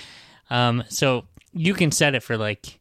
[0.51, 2.79] um, so you can set it for like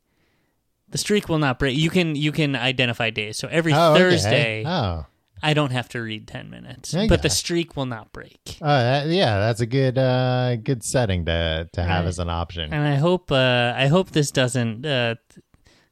[0.89, 1.77] the streak will not break.
[1.77, 3.37] You can you can identify days.
[3.37, 3.99] So every Oh, okay.
[3.99, 5.05] Thursday, Oh.
[5.43, 7.07] I don't have to read ten minutes, Okay.
[7.07, 8.57] but the streak will not break.
[8.59, 12.07] Oh, that, yeah, that's a good uh good setting to to have Right.
[12.09, 12.73] as an option.
[12.73, 15.15] And I hope uh, I hope this doesn't uh,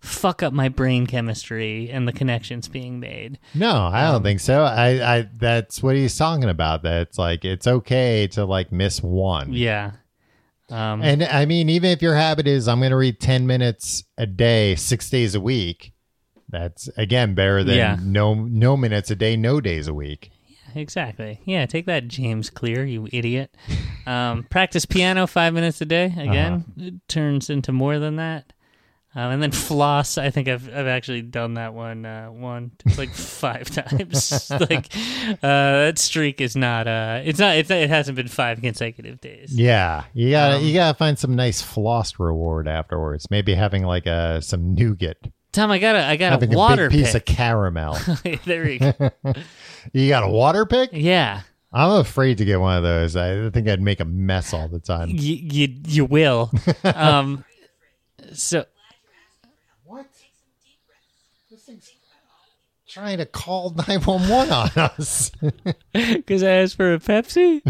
[0.05, 3.39] fuck up my brain chemistry and the connections being made.
[3.53, 4.63] No, I Um, don't think so.
[4.63, 6.83] I, I that's what he's talking about.
[6.83, 9.51] That it's like it's okay to like miss one.
[9.53, 9.91] Yeah.
[10.69, 14.03] Um, And I mean, even if your habit is I'm going to read 10 minutes
[14.17, 15.93] a day, six days a week,
[16.49, 17.97] that's again better than Yeah.
[18.01, 20.31] no no minutes a day, no days a week.
[20.47, 21.41] Yeah, exactly.
[21.45, 23.55] Yeah, take that, James Clear, you idiot.
[24.07, 26.05] Um, practice piano five minutes a day.
[26.17, 26.87] Again, Uh-huh.
[26.87, 28.51] it turns into more than that.
[29.17, 30.17] Um, and then floss.
[30.17, 34.49] I think I've I've actually done that one uh, one like five times.
[34.69, 36.87] like uh, that streak is not.
[36.87, 37.55] Uh, it's not.
[37.55, 39.57] It's it hasn't been five consecutive days.
[39.57, 43.31] Yeah, you gotta Um, you gotta find some nice floss reward afterwards.
[43.31, 45.17] Maybe having like a some nougat,
[45.53, 47.29] Tom, I got a I got having a water a big piece pick.
[47.29, 47.97] of caramel.
[48.45, 49.11] there you go.
[49.93, 50.89] you got a water pick?
[50.91, 53.15] Yeah, I'm afraid to get one of those.
[53.15, 55.07] I think I'd make a mess all the time.
[55.11, 56.51] you you, you will.
[56.83, 57.45] Um,
[58.33, 58.65] so
[59.85, 60.07] What?
[61.49, 61.89] This thing's
[62.95, 65.29] trying to call 911 on us.
[65.93, 67.61] because I asked for a Pepsi.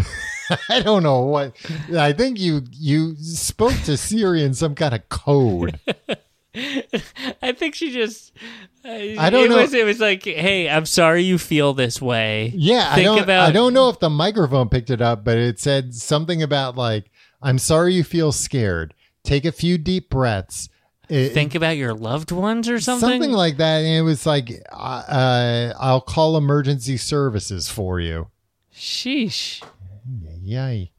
[0.69, 1.55] I don't know what.
[1.97, 5.79] I think you you spoke to Siri in some kind of code.
[7.41, 8.33] I think she just.
[8.83, 11.99] I I don't it know- Was, it was like, hey, I'm sorry you feel this
[11.99, 12.53] way.
[12.55, 13.23] Yeah, I don't.
[13.23, 16.77] about- I don't know if the microphone picked it up, but it said something about
[16.77, 17.09] like,
[17.41, 18.93] "I'm sorry you feel scared.
[19.23, 20.69] Take a few deep breaths."
[21.09, 23.09] It- Think about your loved ones or something.
[23.09, 28.27] something like that, and it was like, uh, uh, "I'll call emergency services for you."
[28.73, 29.63] Sheesh.
[30.43, 30.91] Yay!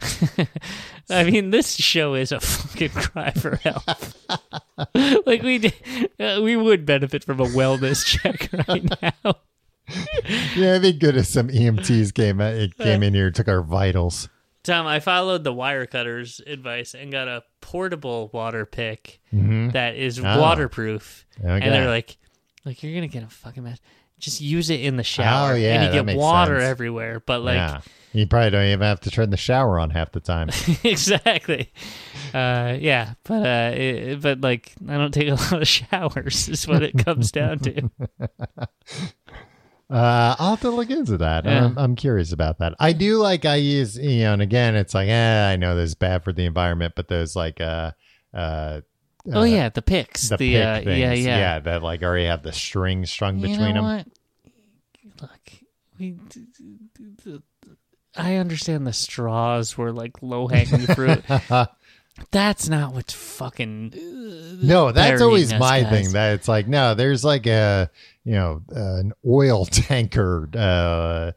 [1.10, 3.82] I mean, this show is a fucking cry for help.
[5.26, 5.74] like we did,
[6.18, 9.36] uh, we would benefit from a wellness check right now.
[10.56, 13.62] Yeah, it'd be good if some EMTs came it came in here and took our
[13.62, 14.28] vitals.
[14.66, 19.72] Tom, I followed the Wirecutter's advice and got a portable Waterpik Mhm.
[19.72, 20.40] that is Oh.
[20.40, 21.24] waterproof.
[21.42, 22.16] And they're like,
[22.64, 23.78] like you're gonna get a fucking mess.
[24.18, 25.52] Just use it in the shower.
[25.52, 26.70] Oh, yeah, and you get water sense.
[26.70, 27.20] everywhere.
[27.24, 27.80] But like, yeah,
[28.14, 30.48] you probably don't even have to turn the shower on half the time.
[30.84, 31.70] exactly.
[32.32, 36.48] Uh, yeah, but uh, it, but like, I don't take a lot of showers.
[36.48, 37.90] Is what it comes down to.
[39.88, 41.44] Uh, I'll have to look into that.
[41.44, 41.66] Yeah.
[41.66, 42.74] I'm, I'm curious about that.
[42.80, 45.90] I do like I use you know, and again, it's like, eh, I know this
[45.90, 47.92] is bad for the environment, but those like uh
[48.34, 48.80] uh.
[49.32, 50.28] oh uh, yeah, the picks.
[50.28, 53.36] the, The, pick uh, things, yeah, yeah, yeah, that like already have the string strung
[53.38, 54.06] You between know them.
[55.18, 55.22] what?
[55.22, 55.52] Look,
[55.98, 56.16] we.
[58.16, 61.22] I understand the straws were like low hanging fruit.
[62.30, 63.92] That's not what's fucking.
[63.94, 65.90] uh, No, that's always my guys.
[65.90, 66.12] thing.
[66.12, 67.90] That it's like no, there's like a
[68.24, 70.48] you know uh, an oil tanker.
[70.54, 71.32] Uh,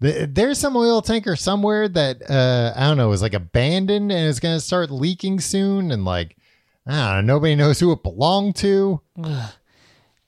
[0.00, 4.26] th- there's some oil tanker somewhere that uh, I don't know is like abandoned and
[4.26, 6.36] is going to start leaking soon, and like
[6.86, 9.00] I don't know, nobody knows who it belonged to.
[9.22, 9.50] I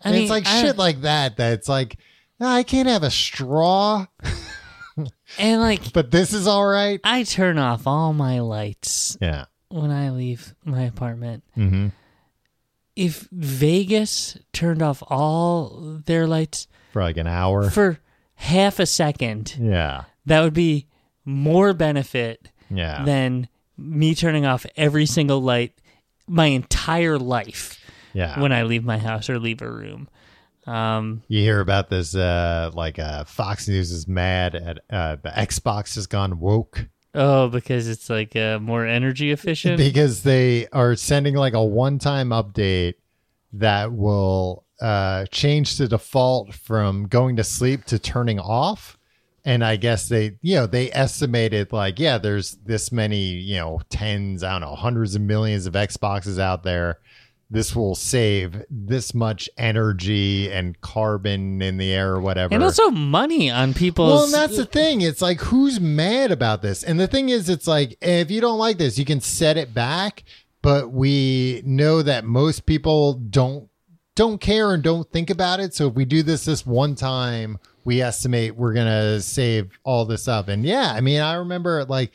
[0.02, 1.36] And mean, it's like I- shit like that.
[1.36, 1.96] That's like
[2.40, 4.06] "Ah, I can't have a straw,
[5.38, 7.00] And like, but this is all right.
[7.02, 9.46] I turn off all my lights Yeah.
[9.74, 11.42] When I leave my apartment.
[11.56, 11.88] Mm-hmm.
[12.96, 17.68] If Vegas turned off all their lights For like an hour.
[17.70, 17.98] for
[18.36, 20.04] half a second, yeah.
[20.26, 20.86] that would be
[21.24, 23.04] more benefit Yeah.
[23.04, 25.72] than me turning off every single light
[26.28, 27.80] my entire life
[28.12, 28.38] yeah.
[28.40, 30.08] when I leave my house or leave a room.
[30.66, 35.30] Um, You hear about this, uh, like uh, Fox News is mad at uh, the
[35.30, 39.78] Xbox has gone woke oh, because it's like uh, more energy efficient.
[39.78, 42.94] because they are sending like a one-time update
[43.52, 48.98] that will uh, change the default from going to sleep to turning off.
[49.46, 53.80] And I guess they, you know, they estimated like, yeah, there's this many, you know,
[53.90, 56.98] tens, I don't know, hundreds of millions of Xboxes out there.
[57.54, 62.52] This will save this much energy and carbon in the air or whatever.
[62.52, 64.12] and also money on people's.
[64.12, 65.02] Well, and that's the thing.
[65.02, 66.82] It's like who's mad about this?
[66.82, 69.72] And the thing is, it's like if you don't like this, you can set it
[69.72, 70.24] back.
[70.62, 73.68] But we know that most people don't
[74.16, 75.74] don't care and don't think about it.
[75.74, 80.26] So if we do this this one time, we estimate we're gonna save all this
[80.26, 80.48] up.
[80.48, 82.12] And yeah, I mean, I remember like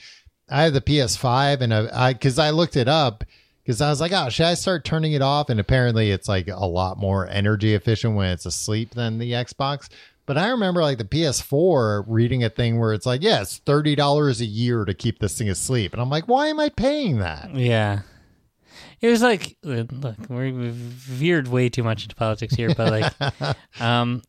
[0.49, 3.23] I have the PS5 and I because I looked it up
[3.69, 5.51] because I was like, oh, should I start turning it off?
[5.51, 9.89] And apparently, it's like a lot more energy efficient when it's asleep than the Xbox.
[10.25, 13.93] But I remember like the PS4 reading a thing where it's like, yeah, it's thirty
[13.93, 17.19] dollars a year to keep this thing asleep, and I'm like, why am I paying
[17.19, 17.53] that?
[17.53, 18.01] Yeah.
[19.01, 23.55] It was like, uh, look, we've veered way too much into politics here, but like,
[23.79, 24.23] um,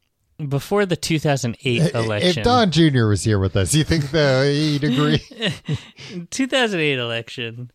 [0.50, 3.06] before the 2008 election, If Don Jr.
[3.06, 5.18] was here with us, you think though he'd agree?
[6.30, 7.70] 2008 election,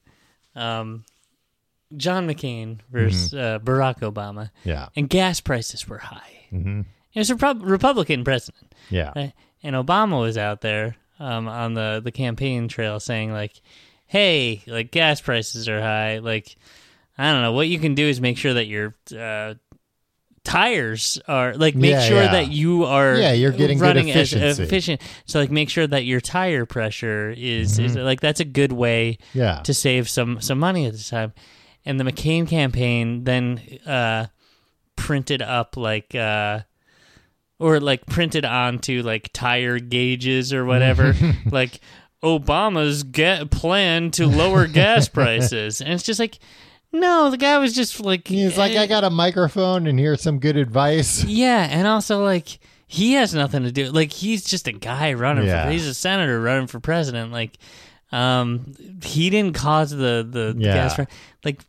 [0.56, 1.04] um,
[1.98, 4.88] John McCain versus uh, Barack Obama, Yeah.
[4.96, 6.46] and gas prices were high.
[6.50, 6.82] hmm
[7.14, 9.12] It was a Repu- Republican president, Yeah.
[9.16, 9.34] right?
[9.64, 13.62] and Obama was out there um, on the the campaign trail saying like,
[14.06, 16.20] "Hey, like gas prices are high.
[16.20, 16.56] Like,
[17.18, 19.54] I don't know what you can do is make sure that your uh,
[20.44, 22.32] tires are like make Yeah, sure yeah.
[22.34, 24.64] that you are Yeah, you're getting good running as efficiency.
[24.64, 25.02] efficient.
[25.26, 28.06] So like make sure that your tire pressure is is Mm-hmm.
[28.06, 29.62] like that's a good way Yeah.
[29.64, 31.34] to save some some money at the time.
[31.86, 34.28] And the McCain campaign then uh,
[34.96, 36.62] printed up like uh,
[37.60, 41.14] or like printed onto like tire gauges or whatever,
[41.52, 41.80] like
[42.24, 46.40] Obama's get plan to lower gas prices, and it's just like.
[46.92, 50.22] No, the guy was just like He's like, eh, I got a microphone and here's
[50.22, 51.24] some good advice.
[51.26, 52.58] yeah, and also like
[52.88, 53.92] he has nothing to do.
[53.92, 55.46] Like he's just a guy running.
[55.46, 55.66] Yeah.
[55.66, 57.32] For, he's a senator running for president.
[57.32, 57.58] Like,
[58.12, 58.74] um,
[59.04, 60.98] he didn't cause the the, the gas.
[61.44, 61.66] Like,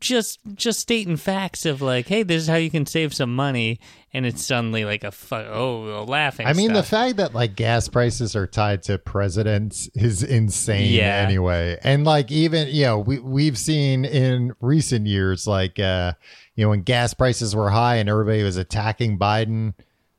[0.00, 3.80] just just stating facts of like, hey, this is how you can save some money,
[4.12, 6.46] and it's suddenly like a fu- oh a laughing.
[6.46, 11.24] I mean, the fact that like gas prices are tied to presidents is insane Yeah.
[11.26, 11.78] anyway.
[11.82, 16.12] And like even, you know, we we've seen in recent years like uh
[16.54, 19.74] you know when gas prices were high and everybody was attacking Biden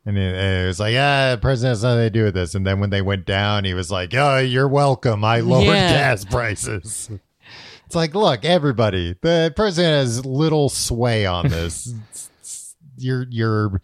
[0.05, 2.55] and it, it was like, ah, the president has nothing to do with this.
[2.55, 5.23] And then when they went down, he was like, oh, you're welcome.
[5.23, 5.93] I lowered Yeah.
[5.93, 7.09] gas prices.
[7.93, 11.93] It's like, look, everybody, the president has little sway on this.
[12.97, 13.81] You're, you're,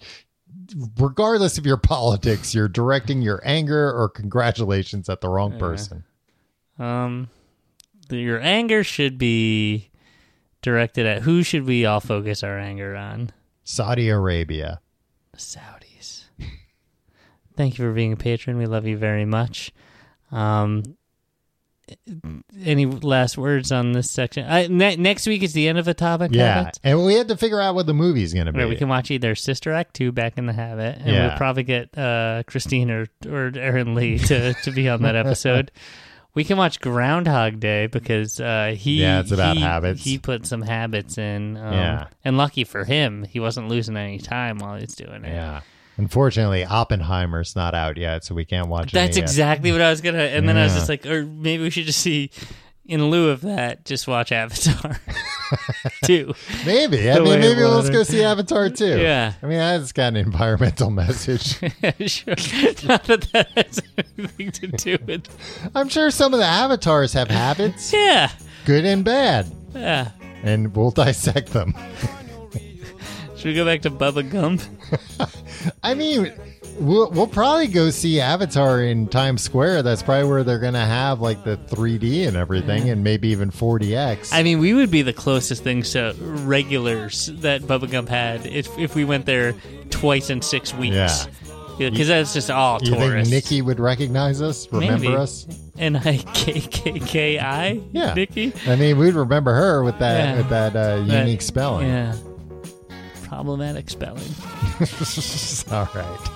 [0.98, 6.04] regardless of your politics, you're directing your anger or congratulations at the wrong person.
[6.80, 7.30] um,
[8.10, 9.90] your anger should be
[10.64, 13.32] directed at who should we all focus our anger on?
[13.64, 14.80] Saudi Arabia.
[15.34, 16.24] The Saudis.
[17.56, 18.58] Thank you for being a patron.
[18.58, 19.72] We love you very much.
[20.32, 20.98] Um,
[22.64, 24.46] any last words on this section?
[24.50, 26.32] I, ne- next week is the end of a topic.
[26.34, 26.72] Yeah.
[26.84, 28.58] And we had to figure out what the movie's going to be.
[28.58, 31.28] Where we can watch either Sister Act 2 Back in the Habit, and Yeah.
[31.30, 35.72] we'll probably get uh, Christine or, or Aaron Lee to, to be on that episode.
[36.36, 40.04] We can watch Groundhog Day because uh, he Yeah, it's about he, habits.
[40.04, 42.08] He put some habits in, um, Yeah.
[42.24, 45.30] and lucky for him, he wasn't losing any time while he's doing it.
[45.34, 45.62] yeah.
[46.00, 48.94] Unfortunately, Oppenheimer's not out yet, so we can't watch it.
[48.94, 49.24] That's yet.
[49.24, 50.20] exactly what I was gonna.
[50.20, 50.78] And then I was Yeah.
[50.80, 52.32] just like, or maybe we should just see,
[52.86, 55.00] in lieu of that, just watch Avatar
[56.06, 56.34] too.
[56.66, 57.12] Maybe.
[57.12, 58.98] I The mean, maybe let's go see Avatar 2.
[59.00, 59.34] Yeah.
[59.44, 61.58] I mean, that's got an environmental message.
[62.08, 62.36] sure.
[62.88, 63.82] Not that that has
[64.18, 65.28] anything to do with.
[65.76, 68.32] I'm sure some of the avatars have habits, Yeah.
[68.66, 70.12] good and bad, Yeah.
[70.44, 71.76] and we'll dissect them.
[73.40, 74.62] Should we go back to Bubba Gump?
[75.84, 76.34] I mean,
[76.78, 79.84] we'll, we'll probably go see Avatar in Times Square.
[79.84, 83.50] That's probably where they're going to have like the 3D and everything, and maybe even
[83.50, 84.32] 4DX.
[84.34, 88.78] I mean, we would be the closest things to regulars that Bubba Gump had if
[88.78, 89.54] if we went there
[89.90, 90.96] twice in six weeks.
[90.96, 91.26] Yeah.
[91.90, 93.32] Because that's just all you think tourists.
[93.32, 94.70] Nikki would recognize us?
[94.70, 95.16] Remember Maybe.
[95.16, 95.48] us?
[95.78, 97.82] N I K K K I.
[97.94, 98.14] Yeah.
[98.16, 98.52] Nikki.
[98.68, 100.36] I mean, we'd remember her with that Yeah.
[100.38, 101.88] with that uh, That- unique spelling.
[101.88, 102.16] Yeah.
[103.30, 104.24] Problematic spelling.
[105.72, 106.30] All right.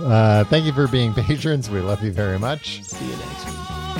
[0.00, 1.68] Uh, thank you for being patrons.
[1.68, 2.82] We love you very much.
[2.82, 3.99] See you next week.